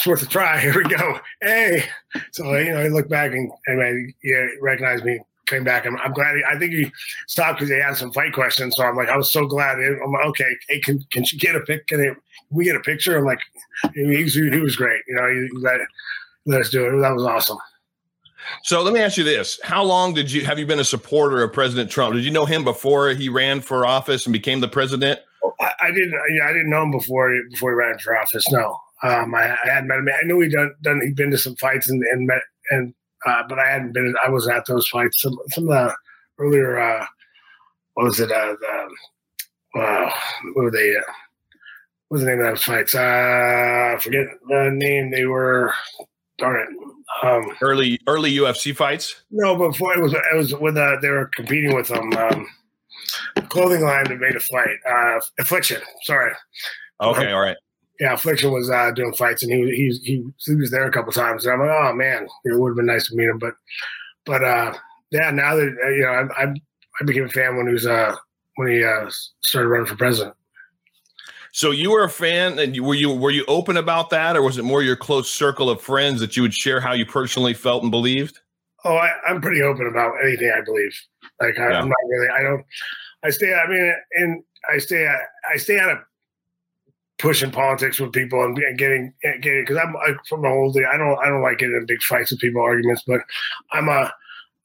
it's 0.00 0.06
worth 0.06 0.22
a 0.22 0.26
try. 0.26 0.58
Here 0.60 0.74
we 0.74 0.84
go. 0.84 1.18
Hey. 1.40 1.84
So, 2.32 2.56
you 2.56 2.72
know, 2.72 2.82
he 2.82 2.88
looked 2.88 3.10
back 3.10 3.32
and, 3.32 3.50
and 3.66 4.14
yeah, 4.22 4.46
recognized 4.60 5.04
me, 5.04 5.20
came 5.50 5.64
back. 5.64 5.86
I'm, 5.86 5.96
I'm 5.98 6.12
glad. 6.12 6.36
He, 6.36 6.42
I 6.48 6.58
think 6.58 6.72
he 6.72 6.90
stopped 7.26 7.58
because 7.58 7.70
he 7.70 7.80
had 7.80 7.96
some 7.96 8.12
fight 8.12 8.32
questions. 8.32 8.74
So 8.76 8.84
I'm 8.84 8.96
like, 8.96 9.08
I 9.08 9.16
was 9.16 9.30
so 9.30 9.46
glad. 9.46 9.78
I'm 9.78 10.12
like, 10.12 10.26
okay, 10.26 10.56
hey, 10.68 10.80
can, 10.80 11.04
can 11.10 11.24
she 11.24 11.36
get 11.36 11.56
a 11.56 11.60
pic? 11.60 11.86
Can, 11.88 11.98
can 11.98 12.16
we 12.50 12.64
get 12.64 12.76
a 12.76 12.80
picture? 12.80 13.18
I'm 13.18 13.24
like, 13.24 13.40
he, 13.94 14.24
he 14.24 14.60
was 14.60 14.76
great. 14.76 15.02
You 15.08 15.16
know, 15.16 15.28
he 15.28 15.48
let, 15.60 15.80
let 16.46 16.60
us 16.60 16.70
do 16.70 16.84
it. 16.86 17.00
That 17.00 17.12
was 17.12 17.24
awesome. 17.24 17.58
So 18.62 18.82
let 18.82 18.94
me 18.94 19.00
ask 19.00 19.16
you 19.16 19.24
this: 19.24 19.60
How 19.62 19.84
long 19.84 20.14
did 20.14 20.32
you 20.32 20.44
have 20.44 20.58
you 20.58 20.66
been 20.66 20.80
a 20.80 20.84
supporter 20.84 21.42
of 21.42 21.52
President 21.52 21.90
Trump? 21.90 22.14
Did 22.14 22.24
you 22.24 22.30
know 22.30 22.46
him 22.46 22.64
before 22.64 23.10
he 23.10 23.28
ran 23.28 23.60
for 23.60 23.86
office 23.86 24.26
and 24.26 24.32
became 24.32 24.60
the 24.60 24.66
president? 24.66 25.20
I, 25.60 25.72
I 25.82 25.90
didn't. 25.90 26.14
I 26.42 26.48
didn't 26.48 26.70
know 26.70 26.82
him 26.82 26.90
before 26.90 27.38
before 27.50 27.72
he 27.72 27.76
ran 27.76 27.98
for 27.98 28.16
office. 28.16 28.50
No, 28.50 28.76
um, 29.02 29.34
I, 29.34 29.56
I 29.64 29.70
had 29.70 29.84
met 29.84 29.98
him. 29.98 30.08
I 30.08 30.26
knew 30.26 30.40
he'd 30.40 30.52
done, 30.52 30.74
done 30.82 31.00
he'd 31.02 31.16
been 31.16 31.30
to 31.30 31.38
some 31.38 31.54
fights 31.56 31.88
and, 31.88 32.02
and 32.12 32.26
met 32.26 32.42
and 32.70 32.94
uh, 33.26 33.42
but 33.48 33.58
I 33.58 33.68
hadn't 33.68 33.92
been. 33.92 34.14
I 34.24 34.30
was 34.30 34.48
at 34.48 34.66
those 34.66 34.88
fights. 34.88 35.22
Some 35.22 35.38
some 35.48 35.68
of 35.68 35.70
the 35.70 35.94
earlier 36.38 36.78
uh, 36.78 37.06
what 37.94 38.04
was 38.04 38.20
it? 38.20 38.30
Uh, 38.30 38.54
the, 38.60 39.80
uh, 39.80 40.10
what 40.54 40.64
were 40.64 40.70
they? 40.70 40.96
Uh, 40.96 41.00
what 42.08 42.16
was 42.16 42.20
the 42.22 42.30
name 42.30 42.40
of 42.40 42.46
those 42.46 42.62
fights? 42.62 42.94
Uh, 42.94 43.98
forget 44.00 44.26
the 44.48 44.70
name. 44.72 45.10
They 45.10 45.26
were 45.26 45.72
darn 46.38 46.60
it. 46.60 47.26
Um, 47.26 47.56
early 47.60 48.00
early 48.06 48.32
UFC 48.32 48.74
fights. 48.74 49.22
No, 49.30 49.56
before 49.56 49.96
it 49.96 50.02
was 50.02 50.14
it 50.14 50.36
was 50.36 50.54
when 50.54 50.78
uh, 50.78 50.96
they 51.02 51.10
were 51.10 51.30
competing 51.34 51.74
with 51.74 51.88
them. 51.88 52.12
Um, 52.14 52.48
clothing 53.48 53.82
line 53.82 54.04
that 54.04 54.18
made 54.18 54.36
a 54.36 54.40
fight. 54.40 54.76
Uh, 54.88 55.20
Affliction. 55.38 55.80
Sorry. 56.02 56.32
Okay. 57.00 57.32
All 57.32 57.40
right 57.40 57.56
yeah, 58.00 58.14
Affliction 58.14 58.50
was 58.50 58.70
uh, 58.70 58.90
doing 58.92 59.12
fights, 59.12 59.42
and 59.42 59.52
he 59.52 59.60
he 59.76 60.00
he, 60.02 60.24
he 60.38 60.54
was 60.56 60.70
there 60.70 60.86
a 60.86 60.90
couple 60.90 61.12
times. 61.12 61.44
And 61.44 61.52
I'm 61.52 61.60
like, 61.60 61.70
oh 61.70 61.92
man, 61.92 62.26
it 62.44 62.58
would 62.58 62.70
have 62.70 62.76
been 62.76 62.86
nice 62.86 63.08
to 63.08 63.14
meet 63.14 63.28
him. 63.28 63.38
But 63.38 63.54
but 64.24 64.42
uh, 64.42 64.72
yeah, 65.10 65.30
now 65.30 65.54
that 65.54 65.76
uh, 65.84 65.88
you 65.90 66.00
know, 66.00 66.08
I, 66.08 66.44
I, 66.44 66.54
I 67.00 67.04
became 67.04 67.24
a 67.24 67.28
fan 67.28 67.56
when 67.56 67.66
he 67.66 67.74
was 67.74 67.86
uh 67.86 68.16
when 68.56 68.68
he 68.68 68.82
uh, 68.82 69.10
started 69.42 69.68
running 69.68 69.86
for 69.86 69.96
president. 69.96 70.34
So 71.52 71.72
you 71.72 71.90
were 71.90 72.04
a 72.04 72.08
fan, 72.08 72.58
and 72.58 72.74
you, 72.74 72.84
were 72.84 72.94
you 72.94 73.10
were 73.10 73.30
you 73.30 73.44
open 73.48 73.76
about 73.76 74.08
that, 74.10 74.34
or 74.34 74.42
was 74.42 74.56
it 74.56 74.64
more 74.64 74.82
your 74.82 74.96
close 74.96 75.30
circle 75.30 75.68
of 75.68 75.82
friends 75.82 76.20
that 76.20 76.36
you 76.36 76.42
would 76.42 76.54
share 76.54 76.80
how 76.80 76.94
you 76.94 77.04
personally 77.04 77.52
felt 77.52 77.82
and 77.82 77.90
believed? 77.90 78.40
Oh, 78.84 78.96
I, 78.96 79.10
am 79.28 79.42
pretty 79.42 79.60
open 79.60 79.86
about 79.86 80.14
anything 80.24 80.50
I 80.56 80.62
believe. 80.62 80.98
Like 81.38 81.58
I, 81.58 81.78
am 81.78 81.88
not 81.88 81.96
really. 82.08 82.28
I 82.28 82.42
don't. 82.42 82.64
I 83.22 83.28
stay. 83.28 83.52
I 83.52 83.68
mean, 83.68 83.94
and 84.14 84.42
I 84.72 84.78
stay. 84.78 85.06
I 85.52 85.58
stay 85.58 85.78
out 85.78 85.90
of 85.90 85.98
pushing 87.20 87.50
politics 87.50 88.00
with 88.00 88.12
people 88.12 88.42
and, 88.42 88.56
and 88.58 88.78
getting 88.78 89.12
getting 89.42 89.62
because 89.62 89.76
I'm 89.76 89.96
I, 89.96 90.14
from 90.28 90.42
the 90.42 90.48
whole 90.48 90.72
day. 90.72 90.84
I 90.90 90.96
don't 90.96 91.18
I 91.18 91.28
don't 91.28 91.42
like 91.42 91.58
getting 91.58 91.76
in 91.76 91.86
big 91.86 92.02
fights 92.02 92.30
with 92.30 92.40
people 92.40 92.62
arguments, 92.62 93.02
but 93.06 93.20
I'm 93.72 93.88
a 93.88 94.12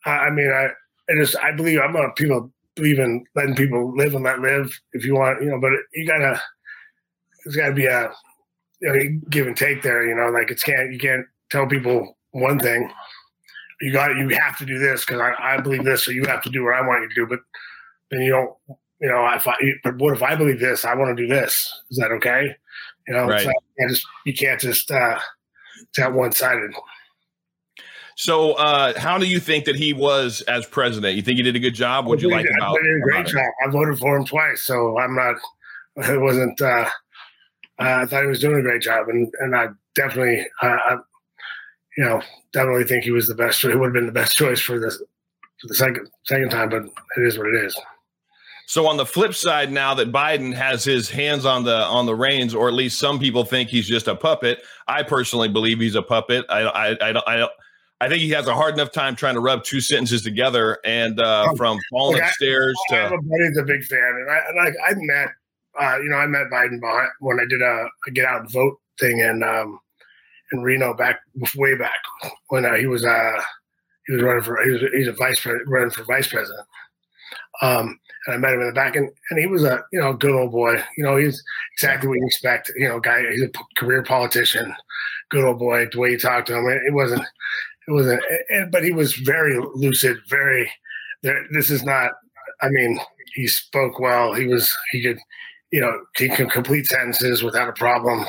I 0.06 0.30
mean 0.32 0.52
I 0.52 0.70
I 1.12 1.16
just 1.18 1.36
I 1.38 1.52
believe 1.52 1.80
I'm 1.80 1.96
a 1.96 2.12
people 2.14 2.52
believe 2.76 3.00
in 3.00 3.24
letting 3.36 3.56
people 3.56 3.96
live 3.96 4.16
and 4.16 4.24
let 4.26 4.40
live 4.42 4.78
if 4.94 5.06
you 5.06 5.16
want 5.16 5.42
you 5.42 5.50
know, 5.50 5.60
but 5.60 5.72
you 5.94 6.08
gotta 6.08 6.42
there's 7.46 7.56
got 7.56 7.70
to 7.70 7.74
be 7.74 7.86
a 7.86 8.12
you 8.82 8.92
know, 8.92 9.22
give 9.30 9.48
and 9.48 9.56
take 9.56 9.82
there. 9.82 10.08
You 10.08 10.16
know, 10.16 10.30
like 10.30 10.52
it's 10.52 10.64
can't 10.64 10.92
you 10.92 11.00
can't 11.00 11.26
tell 11.52 11.68
people 11.68 12.18
one 12.32 12.60
thing. 12.60 12.92
You 13.82 13.94
got 13.94 14.16
you 14.18 14.30
have 14.42 14.58
to 14.58 14.66
do 14.66 14.80
this 14.80 15.06
because 15.06 15.22
I, 15.22 15.34
I 15.40 15.62
believe 15.62 15.84
this, 15.84 16.04
so 16.04 16.12
you 16.12 16.26
have 16.26 16.42
to 16.44 16.50
do 16.50 16.64
what 16.64 16.74
I 16.74 16.82
want 16.82 17.04
you 17.04 17.10
to 17.10 17.16
do. 17.16 17.28
But 17.28 17.40
then 18.12 18.22
you 18.22 18.32
don't 18.32 18.80
you 19.02 19.08
know, 19.08 19.28
if 19.34 19.48
I, 19.48 19.56
but 19.84 19.98
what 19.98 20.16
if 20.16 20.24
I 20.24 20.36
believe 20.36 20.60
this? 20.60 20.86
I 20.86 20.96
want 20.96 21.16
to 21.16 21.24
do 21.24 21.28
this. 21.28 21.54
Is 21.92 21.98
that 21.98 22.12
okay? 22.12 22.56
You 23.08 23.14
know, 23.14 23.28
right. 23.28 23.46
you 23.46 23.54
can't 23.78 23.90
just, 23.90 24.08
you 24.26 24.34
can't 24.34 24.60
just, 24.60 24.90
uh, 24.90 25.20
it's 25.82 25.98
that 25.98 26.14
one 26.14 26.32
sided. 26.32 26.72
So, 28.18 28.54
uh, 28.54 28.98
how 28.98 29.18
do 29.18 29.28
you 29.28 29.42
think 29.42 29.66
that 29.66 29.76
he 29.76 29.92
was 29.92 30.42
as 30.48 30.66
president? 30.66 31.16
You 31.16 31.22
think 31.22 31.38
he 31.38 31.44
did 31.44 31.58
a 31.58 31.60
good 31.60 31.76
job? 31.76 32.08
What 32.08 32.22
you 32.22 32.30
like 32.30 32.46
I 32.46 32.58
about? 32.58 32.78
Did 32.82 32.98
a 32.98 33.02
great 33.02 33.26
job. 33.28 33.44
I 33.66 33.70
voted 33.70 34.00
for 34.00 34.16
him 34.16 34.26
twice, 34.26 34.62
so 34.62 34.98
I'm 34.98 35.16
not. 35.16 35.36
It 35.98 36.22
wasn't. 36.22 36.60
Uh, 36.62 36.90
I 37.78 38.06
thought 38.06 38.22
he 38.22 38.30
was 38.30 38.40
doing 38.40 38.56
a 38.56 38.62
great 38.62 38.82
job, 38.82 39.10
and 39.10 39.32
and 39.42 39.54
I 39.54 39.68
definitely, 39.96 40.48
uh, 40.62 40.68
I, 40.68 40.98
you 41.98 42.06
know, 42.06 42.22
definitely 42.54 42.86
think 42.86 43.04
he 43.04 43.12
was 43.12 43.28
the 43.28 43.36
best. 43.36 43.62
He 43.62 43.68
would 43.68 43.88
have 43.88 43.94
been 43.94 44.06
the 44.06 44.14
best 44.14 44.38
choice 44.38 44.62
for 44.62 44.80
this 44.80 44.98
for 45.60 45.68
the 45.68 45.76
second 45.76 46.10
second 46.24 46.52
time, 46.52 46.70
but 46.70 46.84
it 46.84 47.28
is 47.28 47.38
what 47.38 47.48
it 47.48 47.66
is. 47.66 47.78
So 48.68 48.88
on 48.88 48.98
the 48.98 49.06
flip 49.06 49.34
side, 49.34 49.72
now 49.72 49.94
that 49.94 50.12
Biden 50.12 50.54
has 50.54 50.84
his 50.84 51.10
hands 51.10 51.46
on 51.46 51.64
the 51.64 51.76
on 51.76 52.06
the 52.06 52.16
reins, 52.16 52.56
or 52.56 52.68
at 52.68 52.74
least 52.74 53.00
some 53.00 53.20
people 53.20 53.46
think 53.46 53.70
he's 53.70 53.88
just 53.88 54.08
a 54.08 54.16
puppet, 54.16 54.64
I 54.88 55.04
personally 55.04 55.50
believe 55.50 55.80
he's 55.80 55.96
a 55.96 56.02
puppet. 56.02 56.46
I 56.50 56.62
I 56.62 57.10
I 57.10 57.12
don't. 57.14 57.28
I, 57.28 57.48
I 58.02 58.10
think 58.10 58.22
he 58.22 58.30
has 58.32 58.48
a 58.48 58.54
hard 58.54 58.74
enough 58.74 58.92
time 58.92 59.16
trying 59.16 59.36
to 59.36 59.40
rub 59.40 59.64
two 59.64 59.80
sentences 59.80 60.22
together, 60.22 60.80
and 60.84 61.20
uh, 61.20 61.48
oh, 61.50 61.56
from 61.56 61.80
falling 61.92 62.18
Look, 62.18 62.26
upstairs 62.26 62.76
I, 62.92 62.94
to. 62.94 63.00
I 63.00 63.04
have 63.04 63.12
a 63.14 63.22
buddy's 63.22 63.58
a 63.58 63.64
big 63.64 63.84
fan, 63.86 64.00
and 64.00 64.30
I 64.30 64.42
and 64.50 64.78
I, 64.86 64.94
met, 64.96 65.30
uh, 65.80 65.98
you 66.00 66.10
know, 66.10 66.18
I 66.18 66.28
met 66.28 66.48
Biden 66.52 66.82
behind, 66.82 67.10
when 67.20 67.40
I 67.40 67.46
did 67.50 67.62
a, 67.62 67.88
a, 68.08 68.12
get 68.12 68.26
out 68.26 68.42
and 68.42 68.52
vote 68.52 68.80
thing 69.00 69.20
in 69.20 69.44
um, 69.44 69.80
in 70.52 70.62
Reno 70.62 70.94
back 70.94 71.22
way 71.56 71.76
back 71.76 72.00
when 72.50 72.66
uh, 72.66 72.76
he 72.76 72.86
was 72.86 73.06
uh, 73.06 73.42
he 74.08 74.14
was 74.14 74.22
running 74.22 74.44
for 74.44 74.62
he 74.64 74.72
was 74.72 74.82
he's 74.94 75.08
a 75.08 75.14
vice 75.14 75.40
president 75.40 75.70
running 75.70 75.92
for 75.92 76.04
vice 76.04 76.28
president. 76.28 76.68
Um, 77.62 77.98
and 78.26 78.36
I 78.36 78.38
met 78.38 78.54
him 78.54 78.62
in 78.62 78.68
the 78.68 78.74
back, 78.74 78.96
and, 78.96 79.10
and 79.30 79.40
he 79.40 79.48
was 79.48 79.64
a 79.64 79.84
you 79.92 80.00
know 80.00 80.14
good 80.14 80.32
old 80.32 80.52
boy. 80.52 80.82
You 80.98 81.04
know, 81.04 81.18
he's 81.18 81.44
exactly 81.74 82.08
what 82.08 82.18
you 82.18 82.26
expect. 82.26 82.72
You 82.76 82.88
know, 82.88 83.00
guy. 83.00 83.22
He's 83.32 83.44
a 83.44 83.52
career 83.78 84.04
politician, 84.04 84.74
good 85.30 85.46
old 85.46 85.60
boy. 85.60 85.88
The 85.92 86.00
way 86.00 86.12
he 86.12 86.18
talked 86.18 86.48
to 86.48 86.58
him, 86.58 86.68
it, 86.68 86.82
it 86.88 86.94
wasn't. 86.94 87.22
It 87.88 87.92
wasn't. 87.92 88.22
It, 88.50 88.72
but 88.72 88.84
he 88.84 88.92
was 88.92 89.14
very 89.14 89.60
lucid. 89.76 90.18
Very. 90.30 90.70
This 91.52 91.70
is 91.70 91.84
not. 91.84 92.12
I 92.62 92.70
mean, 92.70 93.00
he 93.34 93.48
spoke 93.48 94.00
well. 94.00 94.34
He 94.34 94.48
was. 94.48 94.76
He 94.92 95.02
could. 95.02 95.20
You 95.72 95.82
know, 95.82 96.00
he 96.16 96.30
could 96.30 96.50
complete 96.52 96.88
sentences 96.88 97.44
without 97.44 97.68
a 97.68 97.74
problem. 97.74 98.26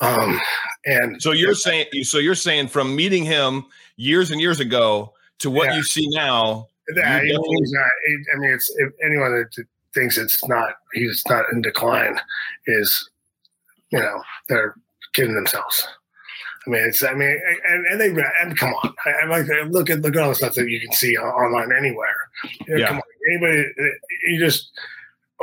Um, 0.00 0.38
and 0.84 1.20
so 1.22 1.32
you're 1.32 1.54
saying. 1.54 1.86
So 2.02 2.18
you're 2.18 2.34
saying 2.34 2.68
from 2.68 2.94
meeting 2.94 3.24
him 3.24 3.64
years 3.96 4.30
and 4.30 4.40
years 4.40 4.60
ago 4.60 5.12
to 5.38 5.50
what 5.50 5.66
yeah. 5.66 5.76
you 5.76 5.82
see 5.82 6.08
now 6.10 6.68
yeah, 6.94 7.20
he's 7.22 7.72
not. 7.72 7.86
I 8.34 8.38
mean, 8.38 8.50
it's 8.50 8.70
if 8.76 8.92
anyone 9.04 9.32
that 9.32 9.66
thinks 9.94 10.18
it's 10.18 10.46
not, 10.46 10.74
he's 10.92 11.22
not 11.28 11.44
in 11.52 11.62
decline, 11.62 12.20
is 12.66 13.10
you 13.90 13.98
know 13.98 14.22
they're 14.48 14.74
kidding 15.12 15.34
themselves. 15.34 15.86
I 16.66 16.70
mean, 16.70 16.82
it's. 16.82 17.02
I 17.02 17.14
mean, 17.14 17.40
and, 17.68 17.86
and 17.86 18.00
they 18.00 18.22
and 18.42 18.56
come 18.56 18.72
on. 18.74 18.94
I, 19.04 19.24
I 19.24 19.26
like 19.26 19.46
look 19.68 19.90
at 19.90 20.00
look 20.00 20.16
at 20.16 20.22
all 20.22 20.30
the 20.30 20.34
stuff 20.34 20.54
that 20.54 20.68
you 20.68 20.80
can 20.80 20.92
see 20.92 21.16
online 21.16 21.70
anywhere. 21.76 22.30
You 22.66 22.74
know, 22.74 22.80
yeah. 22.80 22.86
Come 22.88 22.96
on, 22.96 23.02
anybody. 23.30 23.64
You 24.26 24.38
just 24.38 24.70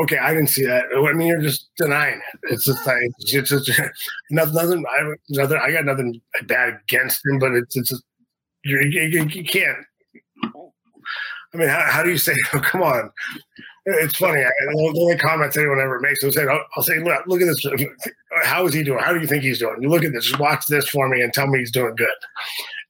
okay. 0.02 0.18
I 0.18 0.34
didn't 0.34 0.50
see 0.50 0.66
that. 0.66 0.86
I 0.96 1.14
mean, 1.14 1.28
you're 1.28 1.42
just 1.42 1.70
denying 1.78 2.22
it. 2.34 2.40
It's 2.52 2.66
just 2.66 2.86
like 2.86 2.98
it's 3.20 3.32
just 3.32 3.52
nothing. 4.32 4.54
nothing 4.54 4.86
I, 4.88 5.14
nothing. 5.30 5.60
I 5.62 5.72
got 5.72 5.86
nothing 5.86 6.22
bad 6.46 6.80
against 6.84 7.26
him, 7.26 7.40
but 7.40 7.54
it's 7.54 7.76
it's 7.76 7.90
just, 7.90 8.04
you, 8.64 8.80
you, 8.82 9.26
you 9.26 9.44
can't 9.44 9.78
I 11.54 11.58
mean, 11.58 11.70
how, 11.70 11.82
how 11.82 12.04
do 12.04 12.10
you 12.10 12.18
say, 12.18 12.34
oh, 12.54 12.60
come 12.60 12.82
on? 12.84 13.12
It's 13.86 14.16
funny. 14.16 14.42
I, 14.42 14.50
the 14.60 14.96
only 15.02 15.18
comments 15.18 15.58
anyone 15.58 15.80
ever 15.80 16.00
makes 16.00 16.24
is 16.24 16.36
say, 16.36 16.46
I'll, 16.48 16.64
I'll 16.76 16.84
say, 16.84 17.00
look, 17.00 17.26
look 17.26 17.42
at 17.42 17.46
this. 17.46 17.66
How 18.44 18.66
is 18.66 18.74
he 18.74 18.84
doing? 18.84 19.04
How 19.04 19.12
do 19.12 19.20
you 19.20 19.28
think 19.28 19.44
he's 19.44 19.60
doing? 19.60 19.82
You 19.82 19.90
look 19.90 20.04
at 20.04 20.14
this, 20.14 20.26
just 20.26 20.40
watch 20.40 20.68
this 20.68 20.88
for 20.88 21.10
me 21.10 21.22
and 21.22 21.34
tell 21.34 21.48
me 21.48 21.60
he's 21.60 21.72
doing 21.72 21.96
good. 21.96 22.08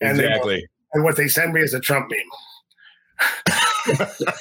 And 0.01 0.19
exactly. 0.19 0.57
They, 0.57 0.67
and 0.93 1.03
what 1.03 1.15
they 1.15 1.27
send 1.27 1.53
me 1.53 1.61
is 1.61 1.73
a 1.73 1.79
Trump 1.79 2.11
meme. 2.11 2.19
uh, 3.87 4.33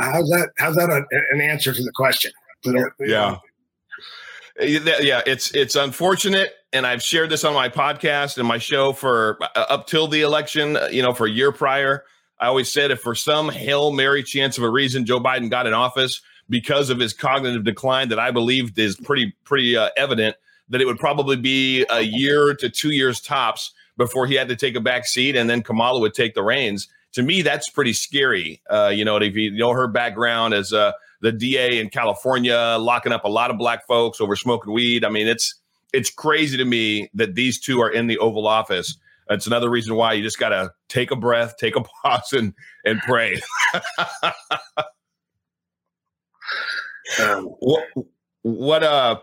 how's 0.00 0.28
that? 0.30 0.50
How's 0.58 0.76
that 0.76 0.90
a, 0.90 1.04
an 1.34 1.40
answer 1.40 1.72
to 1.72 1.82
the 1.82 1.92
question? 1.92 2.32
Yeah. 3.00 3.36
Yeah, 4.60 5.22
it's 5.26 5.52
it's 5.52 5.76
unfortunate 5.76 6.54
and 6.72 6.86
I've 6.86 7.02
shared 7.02 7.30
this 7.30 7.44
on 7.44 7.54
my 7.54 7.68
podcast 7.68 8.38
and 8.38 8.46
my 8.46 8.58
show 8.58 8.92
for 8.92 9.38
uh, 9.40 9.66
up 9.68 9.86
till 9.86 10.06
the 10.06 10.22
election, 10.22 10.76
uh, 10.76 10.88
you 10.90 11.02
know, 11.02 11.14
for 11.14 11.26
a 11.26 11.30
year 11.30 11.52
prior. 11.52 12.04
I 12.40 12.46
always 12.46 12.70
said 12.70 12.90
if 12.90 13.00
for 13.00 13.14
some 13.14 13.48
Hail 13.48 13.90
Mary 13.92 14.22
chance 14.22 14.58
of 14.58 14.64
a 14.64 14.70
reason 14.70 15.04
Joe 15.06 15.20
Biden 15.20 15.50
got 15.50 15.66
in 15.66 15.74
office 15.74 16.20
because 16.48 16.90
of 16.90 16.98
his 16.98 17.12
cognitive 17.12 17.64
decline 17.64 18.08
that 18.10 18.18
I 18.18 18.30
believed 18.30 18.78
is 18.78 18.96
pretty, 18.96 19.34
pretty 19.44 19.76
uh, 19.76 19.90
evident, 19.96 20.36
that 20.68 20.80
it 20.80 20.86
would 20.86 20.98
probably 20.98 21.36
be 21.36 21.84
a 21.90 22.02
year 22.02 22.54
to 22.54 22.68
two 22.68 22.90
years 22.90 23.20
tops 23.20 23.72
before 23.96 24.26
he 24.26 24.34
had 24.34 24.48
to 24.48 24.56
take 24.56 24.76
a 24.76 24.80
back 24.80 25.06
seat 25.06 25.34
and 25.34 25.50
then 25.50 25.62
Kamala 25.62 26.00
would 26.00 26.14
take 26.14 26.34
the 26.34 26.42
reins. 26.42 26.88
To 27.14 27.22
me, 27.22 27.42
that's 27.42 27.70
pretty 27.70 27.94
scary. 27.94 28.60
Uh, 28.70 28.92
you 28.94 29.04
know, 29.04 29.16
if 29.16 29.34
you 29.34 29.50
know 29.50 29.72
her 29.72 29.88
background 29.88 30.54
as 30.54 30.72
uh, 30.72 30.92
the 31.22 31.32
DA 31.32 31.80
in 31.80 31.88
California, 31.88 32.76
locking 32.78 33.12
up 33.12 33.24
a 33.24 33.28
lot 33.28 33.50
of 33.50 33.58
black 33.58 33.86
folks 33.86 34.20
over 34.20 34.36
smoking 34.36 34.72
weed. 34.72 35.04
I 35.04 35.08
mean, 35.08 35.26
it's 35.26 35.54
it's 35.92 36.10
crazy 36.10 36.56
to 36.56 36.64
me 36.64 37.10
that 37.14 37.34
these 37.34 37.60
two 37.60 37.80
are 37.80 37.90
in 37.90 38.06
the 38.06 38.18
Oval 38.18 38.46
Office. 38.46 38.96
It's 39.30 39.46
another 39.46 39.68
reason 39.70 39.94
why 39.94 40.14
you 40.14 40.22
just 40.22 40.38
got 40.38 40.50
to 40.50 40.72
take 40.88 41.10
a 41.10 41.16
breath, 41.16 41.56
take 41.58 41.76
a 41.76 41.80
pause, 42.02 42.32
and 42.32 42.54
and 42.84 43.00
pray. 43.00 43.40
um, 47.20 47.44
what, 47.60 47.84
what 48.42 48.82
uh 48.82 49.18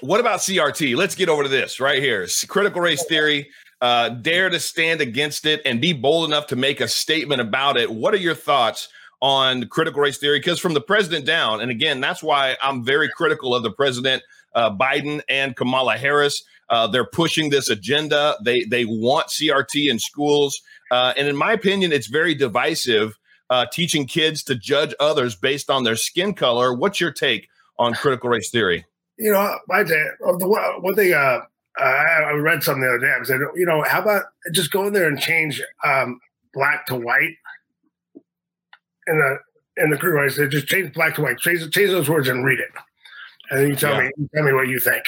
what 0.00 0.20
about 0.20 0.40
CRT? 0.40 0.96
Let's 0.96 1.14
get 1.14 1.28
over 1.28 1.42
to 1.44 1.48
this 1.48 1.80
right 1.80 2.02
here. 2.02 2.26
Critical 2.48 2.80
race 2.80 3.04
theory. 3.06 3.48
Uh, 3.80 4.08
dare 4.08 4.48
to 4.48 4.58
stand 4.58 5.00
against 5.00 5.46
it 5.46 5.60
and 5.64 5.80
be 5.80 5.92
bold 5.92 6.26
enough 6.26 6.46
to 6.46 6.56
make 6.56 6.80
a 6.80 6.88
statement 6.88 7.40
about 7.40 7.76
it. 7.76 7.90
What 7.90 8.14
are 8.14 8.18
your 8.18 8.34
thoughts 8.34 8.88
on 9.20 9.68
critical 9.68 10.00
race 10.00 10.16
theory? 10.16 10.38
Because 10.38 10.58
from 10.58 10.74
the 10.74 10.80
president 10.80 11.26
down, 11.26 11.60
and 11.60 11.70
again, 11.70 12.00
that's 12.00 12.22
why 12.22 12.56
I'm 12.62 12.82
very 12.82 13.10
critical 13.10 13.54
of 13.54 13.62
the 13.62 13.70
president 13.72 14.22
uh, 14.54 14.74
Biden 14.74 15.20
and 15.28 15.56
Kamala 15.56 15.96
Harris. 15.96 16.42
Uh, 16.70 16.86
they're 16.86 17.06
pushing 17.06 17.50
this 17.50 17.68
agenda. 17.68 18.36
They 18.42 18.64
they 18.64 18.84
want 18.84 19.28
CRT 19.28 19.90
in 19.90 19.98
schools, 19.98 20.60
uh, 20.90 21.12
and 21.16 21.28
in 21.28 21.36
my 21.36 21.52
opinion, 21.52 21.92
it's 21.92 22.06
very 22.06 22.34
divisive. 22.34 23.18
Uh, 23.50 23.66
teaching 23.70 24.06
kids 24.06 24.42
to 24.42 24.54
judge 24.54 24.94
others 24.98 25.36
based 25.36 25.68
on 25.68 25.84
their 25.84 25.96
skin 25.96 26.32
color. 26.32 26.72
What's 26.72 26.98
your 26.98 27.12
take 27.12 27.46
on 27.78 27.92
critical 27.92 28.30
race 28.30 28.50
theory? 28.50 28.86
You 29.18 29.32
know, 29.32 29.58
my 29.68 29.82
the 29.82 30.78
one 30.80 30.94
thing 30.94 31.12
uh, 31.12 31.40
I 31.78 32.32
read 32.32 32.62
something 32.62 32.80
the 32.80 32.88
other 32.88 32.98
day. 32.98 33.12
I 33.20 33.22
said, 33.24 33.40
you 33.54 33.66
know, 33.66 33.82
how 33.82 34.00
about 34.00 34.24
just 34.52 34.70
go 34.70 34.86
in 34.86 34.94
there 34.94 35.06
and 35.06 35.20
change 35.20 35.62
um, 35.84 36.20
black 36.54 36.86
to 36.86 36.94
white 36.94 37.36
in 39.06 39.18
the 39.18 39.38
in 39.76 39.90
the 39.90 39.98
critical 39.98 40.22
race? 40.22 40.40
Just 40.50 40.66
change 40.66 40.94
black 40.94 41.16
to 41.16 41.22
white. 41.22 41.38
Change, 41.38 41.70
change 41.70 41.90
those 41.90 42.08
words 42.08 42.28
and 42.28 42.46
read 42.46 42.60
it 42.60 42.70
and 43.50 43.60
then 43.60 43.68
you 43.68 43.76
tell 43.76 43.94
yeah. 43.94 44.02
me 44.02 44.10
you 44.16 44.28
tell 44.34 44.44
me 44.44 44.52
what 44.52 44.68
you 44.68 44.78
think. 44.78 45.04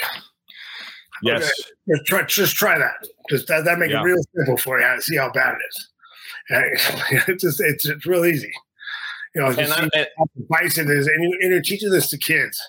Yes, 1.22 1.44
okay. 1.44 1.96
just 1.96 2.06
try 2.06 2.22
just 2.24 2.56
try 2.56 2.78
that. 2.78 3.08
Just 3.30 3.48
that, 3.48 3.64
that 3.64 3.78
make 3.78 3.90
yeah. 3.90 4.00
it 4.00 4.04
real 4.04 4.22
simple 4.34 4.56
for 4.56 4.80
you. 4.80 5.00
See 5.00 5.16
how 5.16 5.30
bad 5.32 5.54
it 5.54 5.62
is. 5.68 5.88
it's 7.28 7.42
just 7.42 7.60
it's 7.60 7.86
it's 7.86 8.06
real 8.06 8.24
easy. 8.24 8.52
You 9.34 9.42
know, 9.42 9.52
just 9.52 9.78
and 9.78 9.90
how 10.16 10.26
bison 10.48 10.90
is, 10.90 11.06
and, 11.06 11.22
you, 11.22 11.38
and 11.42 11.50
you're 11.52 11.60
teaching 11.60 11.90
this 11.90 12.08
to 12.08 12.18
kids. 12.18 12.60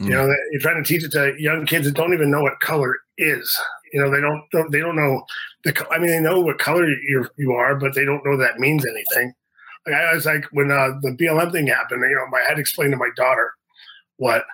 Mm. 0.00 0.04
You 0.04 0.10
know, 0.10 0.26
that 0.28 0.48
you're 0.52 0.60
trying 0.60 0.82
to 0.82 0.86
teach 0.86 1.02
it 1.02 1.10
to 1.12 1.34
young 1.38 1.66
kids 1.66 1.86
that 1.86 1.94
don't 1.94 2.14
even 2.14 2.30
know 2.30 2.42
what 2.42 2.60
color 2.60 2.96
is. 3.16 3.58
You 3.92 4.00
know, 4.00 4.10
they 4.10 4.20
don't, 4.20 4.44
don't 4.52 4.70
they 4.70 4.80
don't 4.80 4.96
know 4.96 5.24
the. 5.64 5.86
I 5.90 5.98
mean, 5.98 6.10
they 6.10 6.20
know 6.20 6.40
what 6.40 6.58
color 6.58 6.86
you 6.86 7.28
you 7.36 7.52
are, 7.52 7.74
but 7.74 7.94
they 7.94 8.04
don't 8.04 8.24
know 8.24 8.36
that 8.36 8.60
means 8.60 8.84
anything. 8.86 9.32
Like 9.86 9.96
I 9.96 10.14
was 10.14 10.26
like 10.26 10.44
when 10.52 10.70
uh, 10.70 10.90
the 11.02 11.16
BLM 11.18 11.50
thing 11.50 11.66
happened. 11.66 12.02
You 12.02 12.14
know, 12.14 12.36
I 12.36 12.46
had 12.46 12.54
to 12.54 12.60
explain 12.60 12.90
to 12.90 12.96
my 12.96 13.10
daughter 13.16 13.52
what 14.18 14.44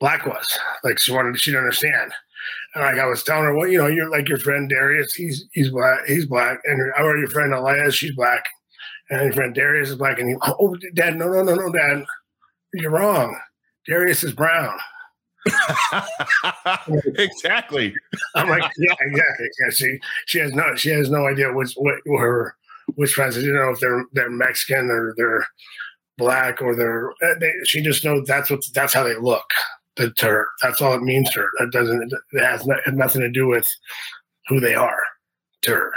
black 0.00 0.26
was. 0.26 0.46
Like 0.82 0.98
she 0.98 1.12
wanted, 1.12 1.38
she 1.40 1.50
didn't 1.50 1.64
understand. 1.64 2.12
And 2.74 2.84
like 2.84 2.98
I 2.98 3.06
was 3.06 3.22
telling 3.22 3.44
her, 3.44 3.56
well, 3.56 3.68
you 3.68 3.78
know, 3.78 3.86
you're 3.86 4.10
like 4.10 4.28
your 4.28 4.38
friend 4.38 4.68
Darius, 4.68 5.14
he's 5.14 5.46
he's 5.52 5.70
black, 5.70 6.00
he's 6.06 6.26
black, 6.26 6.60
and 6.64 6.80
or 6.98 7.16
your 7.16 7.28
friend 7.28 7.54
Elias, 7.54 7.94
she's 7.94 8.14
black. 8.14 8.44
And 9.10 9.22
your 9.22 9.32
friend 9.32 9.54
Darius 9.54 9.90
is 9.90 9.96
black, 9.96 10.18
and 10.18 10.30
he, 10.30 10.36
oh, 10.42 10.76
dad, 10.94 11.16
no, 11.16 11.28
no, 11.28 11.42
no, 11.42 11.54
no, 11.54 11.70
dad, 11.70 12.04
you're 12.72 12.90
wrong. 12.90 13.38
Darius 13.86 14.24
is 14.24 14.32
brown. 14.32 14.78
exactly. 17.18 17.94
I'm 18.34 18.48
like, 18.48 18.62
yeah, 18.78 18.94
exactly. 19.00 19.48
Yeah, 19.60 19.70
she 19.70 19.98
she 20.26 20.38
has 20.38 20.54
no 20.54 20.74
she 20.74 20.88
has 20.90 21.10
no 21.10 21.26
idea 21.26 21.52
which 21.52 21.74
what 21.74 21.96
her 22.18 22.56
which 22.94 23.12
friends 23.12 23.36
you 23.36 23.52
know 23.52 23.70
if 23.70 23.80
they're 23.80 24.06
they're 24.12 24.30
Mexican 24.30 24.90
or 24.90 25.14
they're 25.16 25.46
black 26.16 26.62
or 26.62 26.74
they're 26.74 27.10
uh, 27.10 27.34
they, 27.40 27.52
she 27.64 27.82
just 27.82 28.04
knows 28.04 28.26
that's 28.26 28.50
what 28.50 28.64
that's 28.74 28.94
how 28.94 29.02
they 29.02 29.16
look 29.16 29.44
to 29.96 30.26
her. 30.26 30.46
That's 30.62 30.80
all 30.80 30.94
it 30.94 31.02
means 31.02 31.30
to 31.30 31.40
her. 31.40 31.50
That 31.58 31.70
doesn't 31.70 32.12
it 32.32 32.42
has 32.42 32.66
nothing 32.94 33.22
to 33.22 33.30
do 33.30 33.46
with 33.46 33.66
who 34.48 34.60
they 34.60 34.74
are 34.74 35.02
to 35.62 35.70
her. 35.72 35.92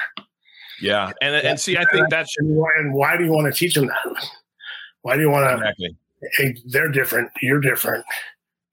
Yeah, 0.81 1.11
and 1.21 1.35
and 1.35 1.59
see, 1.59 1.77
I 1.77 1.85
think 1.91 2.09
that's 2.09 2.35
and 2.37 2.93
why 2.93 3.17
do 3.17 3.25
you 3.25 3.31
want 3.31 3.51
to 3.51 3.57
teach 3.57 3.73
them 3.75 3.87
that? 3.87 4.29
Why 5.01 5.15
do 5.15 5.21
you 5.21 5.29
want 5.29 5.49
to? 5.49 5.55
Exactly. 5.55 5.97
Hey, 6.37 6.55
they're 6.65 6.89
different. 6.89 7.31
You're 7.41 7.61
different. 7.61 8.03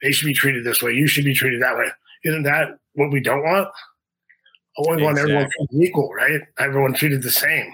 They 0.02 0.10
should 0.10 0.26
be 0.26 0.34
treated 0.34 0.64
this 0.64 0.82
way. 0.82 0.92
You 0.92 1.06
should 1.06 1.24
be 1.24 1.34
treated 1.34 1.62
that 1.62 1.76
way. 1.76 1.86
Isn't 2.24 2.42
that 2.42 2.78
what 2.94 3.10
we 3.10 3.20
don't 3.20 3.42
want? 3.42 3.68
I 3.68 4.82
always 4.82 5.00
exactly. 5.00 5.04
want 5.04 5.18
everyone 5.18 5.84
equal, 5.86 6.12
right? 6.12 6.40
Everyone 6.58 6.94
treated 6.94 7.22
the 7.22 7.30
same. 7.30 7.72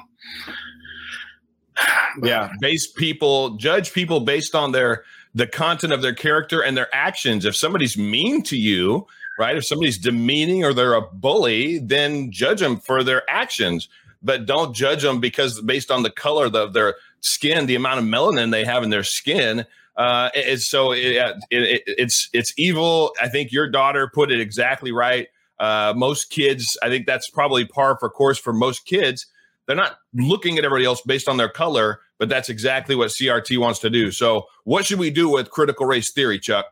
yeah, 2.22 2.52
base 2.60 2.86
people, 2.92 3.56
judge 3.56 3.92
people 3.92 4.20
based 4.20 4.54
on 4.54 4.72
their 4.72 5.04
the 5.34 5.46
content 5.46 5.92
of 5.92 6.02
their 6.02 6.14
character 6.14 6.60
and 6.60 6.76
their 6.76 6.92
actions. 6.94 7.44
If 7.44 7.56
somebody's 7.56 7.96
mean 7.96 8.42
to 8.44 8.56
you, 8.56 9.06
right? 9.38 9.56
If 9.56 9.64
somebody's 9.64 9.98
demeaning 9.98 10.64
or 10.64 10.74
they're 10.74 10.94
a 10.94 11.00
bully, 11.00 11.78
then 11.78 12.30
judge 12.30 12.60
them 12.60 12.78
for 12.78 13.02
their 13.02 13.28
actions, 13.30 13.88
but 14.22 14.46
don't 14.46 14.74
judge 14.74 15.02
them 15.02 15.20
because 15.20 15.60
based 15.62 15.90
on 15.90 16.02
the 16.02 16.10
color 16.10 16.46
of 16.46 16.72
their 16.72 16.96
skin, 17.20 17.66
the 17.66 17.74
amount 17.74 18.00
of 18.00 18.04
melanin 18.04 18.50
they 18.50 18.64
have 18.64 18.82
in 18.82 18.90
their 18.90 19.04
skin. 19.04 19.64
Uh, 19.96 20.30
it's 20.34 20.68
so 20.68 20.92
it, 20.92 21.16
it, 21.50 21.82
it's 21.86 22.28
it's 22.32 22.52
evil. 22.56 23.12
I 23.20 23.28
think 23.28 23.52
your 23.52 23.68
daughter 23.68 24.10
put 24.12 24.30
it 24.30 24.40
exactly 24.40 24.92
right. 24.92 25.28
Uh, 25.58 25.92
most 25.94 26.30
kids, 26.30 26.78
I 26.82 26.88
think 26.88 27.06
that's 27.06 27.28
probably 27.28 27.66
par 27.66 27.98
for 27.98 28.08
course 28.08 28.38
for 28.38 28.52
most 28.52 28.86
kids. 28.86 29.26
They're 29.66 29.76
not 29.76 29.98
looking 30.14 30.58
at 30.58 30.64
everybody 30.64 30.86
else 30.86 31.02
based 31.02 31.28
on 31.28 31.36
their 31.36 31.50
color, 31.50 32.00
but 32.20 32.28
that's 32.28 32.50
exactly 32.50 32.94
what 32.94 33.08
CRT 33.08 33.58
wants 33.58 33.80
to 33.80 33.90
do. 33.90 34.12
So, 34.12 34.46
what 34.64 34.84
should 34.84 34.98
we 34.98 35.10
do 35.10 35.30
with 35.30 35.50
critical 35.50 35.86
race 35.86 36.10
theory, 36.10 36.38
Chuck? 36.38 36.66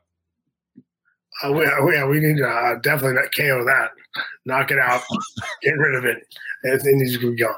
Uh, 1.43 1.53
we, 1.53 1.65
uh, 1.65 1.87
yeah, 1.87 2.07
we 2.07 2.21
need 2.21 2.37
to 2.37 2.47
uh, 2.47 2.75
definitely 2.83 3.15
not 3.15 3.35
KO 3.35 3.65
that, 3.65 3.91
knock 4.45 4.71
it 4.71 4.79
out, 4.79 5.03
get 5.63 5.71
rid 5.79 5.95
of 5.97 6.05
it. 6.05 6.19
It 6.65 6.83
needs 6.85 7.15
to 7.15 7.31
be 7.31 7.37
gone. 7.37 7.55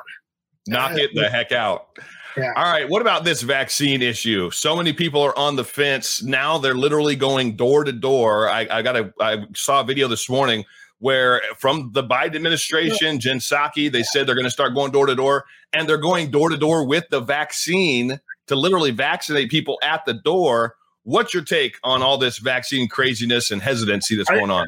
Knock 0.69 0.93
it 0.93 1.11
the 1.15 1.29
heck 1.29 1.51
out. 1.51 1.89
Yeah. 2.37 2.53
All 2.57 2.73
right. 2.73 2.89
What 2.89 3.03
about 3.03 3.25
this 3.25 3.43
vaccine 3.43 4.03
issue? 4.03 4.51
So 4.51 4.77
many 4.77 4.93
people 4.93 5.21
are 5.21 5.37
on 5.37 5.57
the 5.57 5.65
fence 5.65 6.23
now. 6.23 6.59
They're 6.59 6.77
literally 6.77 7.17
going 7.17 7.57
door 7.57 7.83
to 7.83 7.93
door. 7.93 8.49
I, 8.49 8.69
I 8.71 8.83
got 8.83 8.97
a. 8.97 9.13
I 9.21 9.47
saw 9.57 9.81
a 9.81 9.85
video 9.85 10.07
this 10.07 10.29
morning 10.29 10.65
where 11.01 11.43
from 11.59 11.91
the 11.93 12.05
Biden 12.05 12.37
administration, 12.37 13.19
Jen 13.19 13.39
Psaki, 13.39 13.91
they 13.91 14.03
said 14.03 14.27
they're 14.27 14.35
going 14.35 14.45
to 14.45 14.51
start 14.51 14.75
going 14.75 14.93
door 14.93 15.07
to 15.07 15.15
door, 15.15 15.45
and 15.73 15.89
they're 15.89 15.99
going 15.99 16.31
door 16.31 16.51
to 16.51 16.57
door 16.57 16.87
with 16.87 17.05
the 17.11 17.21
vaccine 17.21 18.21
to 18.47 18.55
literally 18.55 18.91
vaccinate 18.91 19.51
people 19.51 19.79
at 19.83 20.05
the 20.05 20.15
door. 20.15 20.77
What's 21.05 21.33
your 21.33 21.43
take 21.43 21.79
on 21.83 22.03
all 22.03 22.19
this 22.19 22.39
vaccine 22.39 22.87
craziness 22.89 23.51
and 23.51 23.61
hesitancy 23.63 24.15
that's 24.15 24.31
going 24.31 24.51
on? 24.51 24.67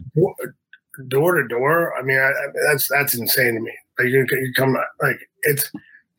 Door 1.08 1.42
to 1.42 1.48
door. 1.48 1.96
I 1.98 2.02
mean, 2.02 2.18
I, 2.18 2.32
that's 2.66 2.88
that's 2.88 3.14
insane 3.14 3.54
to 3.54 3.60
me. 3.60 3.72
Like 3.98 4.08
you, 4.08 4.26
you 4.30 4.52
come 4.56 4.76
like 5.02 5.28
it's 5.42 5.70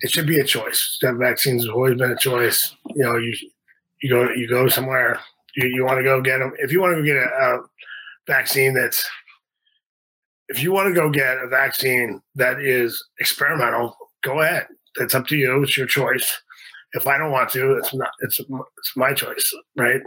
it 0.01 0.11
should 0.11 0.27
be 0.27 0.39
a 0.39 0.43
choice. 0.43 0.97
That 1.01 1.15
vaccines 1.15 1.63
has 1.63 1.69
always 1.69 1.97
been 1.97 2.11
a 2.11 2.17
choice. 2.17 2.75
You 2.95 3.03
know, 3.03 3.17
you 3.17 3.35
you 4.01 4.09
go 4.09 4.29
you 4.31 4.47
go 4.47 4.67
somewhere. 4.67 5.19
You, 5.55 5.67
you 5.67 5.85
want 5.85 5.97
to 5.97 6.03
go 6.03 6.21
get 6.21 6.39
them. 6.39 6.53
If 6.59 6.71
you 6.71 6.81
want 6.81 6.95
to 6.95 7.01
go 7.01 7.05
get 7.05 7.17
a, 7.17 7.27
a 7.27 7.59
vaccine 8.27 8.73
that's 8.73 9.03
if 10.49 10.61
you 10.61 10.71
want 10.71 10.87
to 10.87 10.93
go 10.93 11.09
get 11.09 11.37
a 11.37 11.47
vaccine 11.47 12.21
that 12.35 12.59
is 12.59 13.03
experimental, 13.19 13.97
go 14.21 14.41
ahead. 14.41 14.67
It's 14.97 15.15
up 15.15 15.27
to 15.27 15.35
you. 15.35 15.63
It's 15.63 15.77
your 15.77 15.87
choice. 15.87 16.41
If 16.93 17.07
I 17.07 17.17
don't 17.17 17.31
want 17.31 17.49
to, 17.51 17.77
it's 17.77 17.93
not. 17.93 18.11
It's 18.21 18.39
it's 18.39 18.95
my 18.95 19.13
choice, 19.13 19.51
right? 19.75 20.01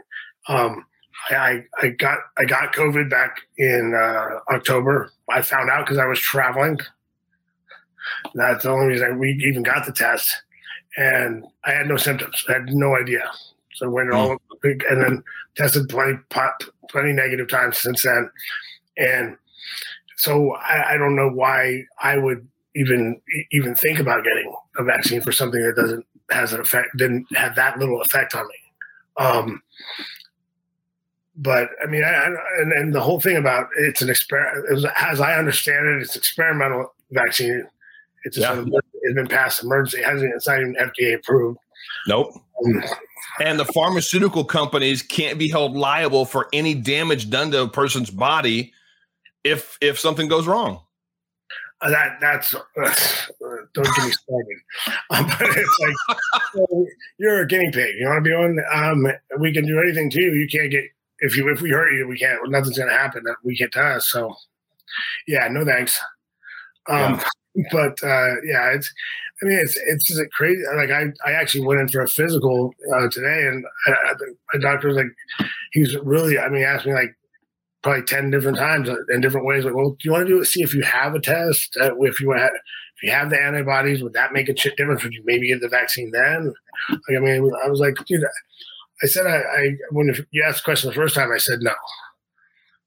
Um, 0.48 0.86
I 1.30 1.64
I 1.82 1.88
got 1.88 2.18
I 2.38 2.44
got 2.44 2.72
COVID 2.72 3.10
back 3.10 3.40
in 3.58 3.94
uh, 3.94 4.54
October. 4.54 5.10
I 5.28 5.42
found 5.42 5.68
out 5.70 5.84
because 5.84 5.98
I 5.98 6.06
was 6.06 6.20
traveling 6.20 6.78
that's 8.34 8.64
the 8.64 8.70
only 8.70 8.86
reason 8.86 9.18
we 9.18 9.32
even 9.46 9.62
got 9.62 9.86
the 9.86 9.92
test. 9.92 10.42
And 10.96 11.44
I 11.64 11.72
had 11.72 11.86
no 11.86 11.96
symptoms. 11.96 12.44
I 12.48 12.54
had 12.54 12.68
no 12.68 12.96
idea. 12.96 13.30
So 13.74 13.90
went 13.90 14.12
all 14.12 14.38
and 14.62 15.02
then 15.02 15.22
tested 15.56 15.88
plenty 15.88 16.18
plenty 16.88 17.12
negative 17.12 17.48
times 17.48 17.78
since 17.78 18.02
then. 18.02 18.30
And 18.96 19.36
so 20.16 20.54
I, 20.54 20.94
I 20.94 20.96
don't 20.96 21.14
know 21.14 21.28
why 21.28 21.84
I 22.02 22.16
would 22.18 22.46
even 22.74 23.20
even 23.52 23.74
think 23.74 23.98
about 23.98 24.24
getting 24.24 24.54
a 24.78 24.84
vaccine 24.84 25.20
for 25.20 25.32
something 25.32 25.62
that 25.62 25.76
doesn't 25.76 26.06
has 26.30 26.52
an 26.52 26.60
effect 26.60 26.88
didn't 26.96 27.26
have 27.36 27.54
that 27.56 27.78
little 27.78 28.00
effect 28.02 28.34
on 28.34 28.46
me. 28.46 28.54
Um, 29.18 29.62
but 31.36 31.68
I 31.82 31.86
mean, 31.86 32.02
I, 32.02 32.08
I, 32.08 32.26
and, 32.60 32.72
and 32.72 32.94
the 32.94 33.00
whole 33.00 33.20
thing 33.20 33.36
about 33.36 33.68
it's 33.78 34.02
an 34.02 34.10
experiment, 34.10 34.86
as 34.96 35.20
I 35.20 35.34
understand 35.34 35.86
it, 35.86 36.02
it's 36.02 36.16
experimental 36.16 36.94
vaccine. 37.10 37.66
It's 38.24 38.38
yeah. 38.38 38.64
it's 38.66 39.14
been 39.14 39.26
passed 39.28 39.62
emergency. 39.62 39.98
It 39.98 40.06
hasn't 40.06 40.32
it's 40.34 40.46
not 40.46 40.60
even 40.60 40.74
FDA 40.74 41.14
approved. 41.14 41.58
Nope. 42.08 42.32
Um, 42.64 42.82
and 43.40 43.60
the 43.60 43.66
pharmaceutical 43.66 44.44
companies 44.44 45.02
can't 45.02 45.38
be 45.38 45.48
held 45.48 45.76
liable 45.76 46.24
for 46.24 46.48
any 46.52 46.74
damage 46.74 47.28
done 47.28 47.50
to 47.50 47.62
a 47.62 47.68
person's 47.68 48.10
body 48.10 48.72
if 49.46 49.78
if 49.80 49.98
something 49.98 50.28
goes 50.28 50.46
wrong. 50.46 50.80
Uh, 51.82 51.90
that 51.90 52.18
that's 52.20 52.54
uh, 52.54 52.58
don't 53.74 53.96
get 53.96 54.06
me 54.06 54.12
started. 54.12 54.58
Um, 55.10 55.26
but 55.26 55.48
it's 55.48 55.78
like 55.80 56.18
so 56.52 56.86
you're 57.18 57.42
a 57.42 57.46
guinea 57.46 57.70
pig. 57.70 57.94
You 57.98 58.08
want 58.08 58.24
to 58.24 58.28
be 58.28 58.34
on? 58.34 58.58
Um, 58.72 59.06
we 59.38 59.52
can 59.52 59.66
do 59.66 59.78
anything 59.80 60.10
to 60.10 60.20
you. 60.20 60.32
You 60.32 60.48
can't 60.48 60.70
get 60.70 60.84
if 61.20 61.36
you 61.36 61.48
if 61.48 61.60
we 61.60 61.70
hurt 61.70 61.92
you, 61.92 62.08
we 62.08 62.18
can't. 62.18 62.40
Nothing's 62.50 62.78
gonna 62.78 62.92
happen 62.92 63.22
that 63.24 63.36
we 63.44 63.56
get 63.56 63.72
to 63.72 63.82
us. 63.82 64.10
So 64.10 64.34
yeah, 65.28 65.48
no 65.48 65.64
thanks. 65.64 66.00
Um, 66.88 67.14
yeah 67.14 67.24
but 67.72 68.02
uh, 68.02 68.34
yeah, 68.44 68.72
it's. 68.72 68.92
I 69.42 69.46
mean, 69.46 69.58
it's 69.58 69.78
it's 69.86 70.06
just 70.06 70.22
crazy. 70.32 70.62
Like 70.76 70.90
I, 70.90 71.06
I 71.26 71.32
actually 71.32 71.66
went 71.66 71.80
in 71.80 71.88
for 71.88 72.00
a 72.00 72.08
physical 72.08 72.72
uh, 72.94 73.08
today, 73.10 73.46
and 73.46 73.64
I, 73.86 73.90
I, 73.90 74.12
my 74.54 74.60
doctor 74.60 74.88
was 74.88 74.96
like, 74.96 75.48
he's 75.72 75.94
really. 75.98 76.38
I 76.38 76.48
mean, 76.48 76.58
he 76.58 76.64
asked 76.64 76.86
me 76.86 76.94
like 76.94 77.14
probably 77.86 78.02
ten 78.02 78.32
different 78.32 78.58
times 78.58 78.88
uh, 78.88 78.96
in 79.10 79.20
different 79.20 79.46
ways. 79.46 79.64
Like, 79.64 79.74
well, 79.74 79.90
do 79.90 79.98
you 80.02 80.10
want 80.10 80.26
to 80.26 80.32
do 80.32 80.40
it? 80.40 80.46
See 80.46 80.62
if 80.62 80.74
you 80.74 80.82
have 80.82 81.14
a 81.14 81.20
test. 81.20 81.76
Uh, 81.80 81.94
if 82.00 82.18
you 82.18 82.32
have, 82.32 82.50
if 82.50 83.02
you 83.04 83.12
have 83.12 83.30
the 83.30 83.40
antibodies, 83.40 84.02
would 84.02 84.14
that 84.14 84.32
make 84.32 84.48
a 84.48 84.54
difference? 84.54 85.04
Would 85.04 85.12
you 85.12 85.22
maybe 85.24 85.48
get 85.48 85.60
the 85.60 85.68
vaccine 85.68 86.10
then? 86.10 86.52
Like, 86.90 87.16
I 87.16 87.20
mean, 87.20 87.52
I 87.64 87.68
was 87.68 87.78
like, 87.78 87.94
dude, 88.04 88.24
I 89.04 89.06
said 89.06 89.26
I, 89.26 89.36
I 89.36 89.76
when 89.90 90.12
you 90.32 90.44
asked 90.44 90.58
the 90.58 90.64
question 90.64 90.90
the 90.90 90.96
first 90.96 91.14
time, 91.14 91.30
I 91.32 91.38
said 91.38 91.60
no. 91.60 91.74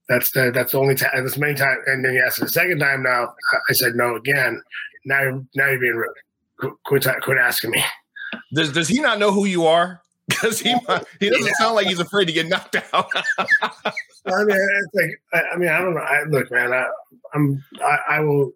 That's 0.09 0.31
the 0.31 0.51
that's 0.53 0.73
the 0.73 0.79
only 0.79 0.95
time. 0.95 1.11
That's 1.15 1.37
many 1.37 1.53
times. 1.53 1.79
And 1.85 2.03
then 2.03 2.13
you 2.13 2.23
asked 2.25 2.41
the 2.41 2.49
second 2.49 2.79
time. 2.79 3.03
Now 3.03 3.33
I 3.69 3.73
said 3.73 3.93
no 3.95 4.15
again. 4.17 4.61
Now 5.05 5.45
now 5.55 5.69
you're 5.69 5.79
being 5.79 5.95
rude. 5.95 6.75
Quit 6.85 7.07
quit 7.21 7.37
asking 7.37 7.71
me. 7.71 7.83
Does 8.53 8.73
does 8.73 8.89
he 8.89 8.99
not 8.99 9.17
know 9.17 9.31
who 9.31 9.45
you 9.45 9.65
are? 9.65 10.01
Because 10.41 10.59
he 10.59 10.75
he 11.19 11.29
doesn't 11.29 11.55
sound 11.55 11.75
like 11.75 11.87
he's 11.87 11.99
afraid 11.99 12.25
to 12.25 12.31
get 12.31 12.47
knocked 12.47 12.75
out. 12.93 13.09
I 13.39 14.43
mean, 14.43 14.57
it's 14.57 14.93
like 14.93 15.21
I, 15.33 15.41
I, 15.53 15.57
mean 15.57 15.69
I 15.69 15.79
don't 15.79 15.95
know. 15.95 16.01
I, 16.01 16.23
look, 16.29 16.51
man, 16.51 16.71
I, 16.71 16.85
I'm 17.33 17.63
I, 17.81 17.97
I, 18.09 18.19
will. 18.19 18.51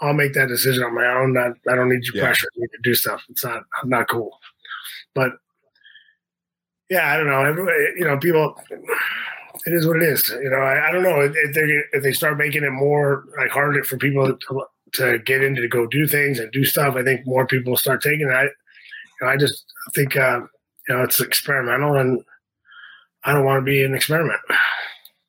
I'll 0.00 0.12
make 0.12 0.34
that 0.34 0.48
decision 0.48 0.84
on 0.84 0.94
my 0.94 1.06
own. 1.06 1.32
Not, 1.32 1.52
I 1.68 1.74
don't 1.74 1.88
need 1.88 2.04
your 2.04 2.16
yeah. 2.16 2.24
pressure 2.24 2.48
me 2.56 2.66
to 2.66 2.78
do 2.82 2.94
stuff. 2.94 3.22
It's 3.30 3.44
not 3.44 3.62
I'm 3.82 3.88
not 3.88 4.10
cool. 4.10 4.38
But 5.14 5.32
yeah, 6.90 7.12
I 7.12 7.16
don't 7.16 7.28
know. 7.28 7.44
Everybody, 7.44 7.78
you 7.96 8.04
know, 8.04 8.18
people 8.18 8.56
it 9.66 9.72
is 9.72 9.86
what 9.86 9.96
it 9.96 10.02
is. 10.02 10.28
You 10.28 10.50
know, 10.50 10.56
I, 10.56 10.88
I 10.88 10.92
don't 10.92 11.02
know 11.02 11.20
if 11.20 11.54
they 11.54 11.62
if 11.92 12.02
they 12.02 12.12
start 12.12 12.38
making 12.38 12.64
it 12.64 12.70
more 12.70 13.24
like 13.38 13.50
harder 13.50 13.82
for 13.84 13.96
people 13.96 14.36
to, 14.36 14.64
to 14.92 15.18
get 15.20 15.42
into 15.42 15.60
to 15.62 15.68
go 15.68 15.86
do 15.86 16.06
things 16.06 16.38
and 16.38 16.50
do 16.52 16.64
stuff. 16.64 16.96
I 16.96 17.02
think 17.02 17.26
more 17.26 17.46
people 17.46 17.70
will 17.70 17.78
start 17.78 18.02
taking 18.02 18.28
it. 18.28 18.32
I, 18.32 18.44
you 18.44 18.50
know, 19.22 19.28
I 19.28 19.36
just 19.36 19.64
think 19.94 20.16
uh, 20.16 20.40
know 20.90 21.02
it's 21.02 21.20
experimental, 21.20 21.96
and 21.96 22.22
I 23.24 23.32
don't 23.32 23.44
want 23.44 23.58
to 23.58 23.64
be 23.64 23.82
an 23.84 23.94
experiment. 23.94 24.40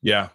Yeah, 0.02 0.28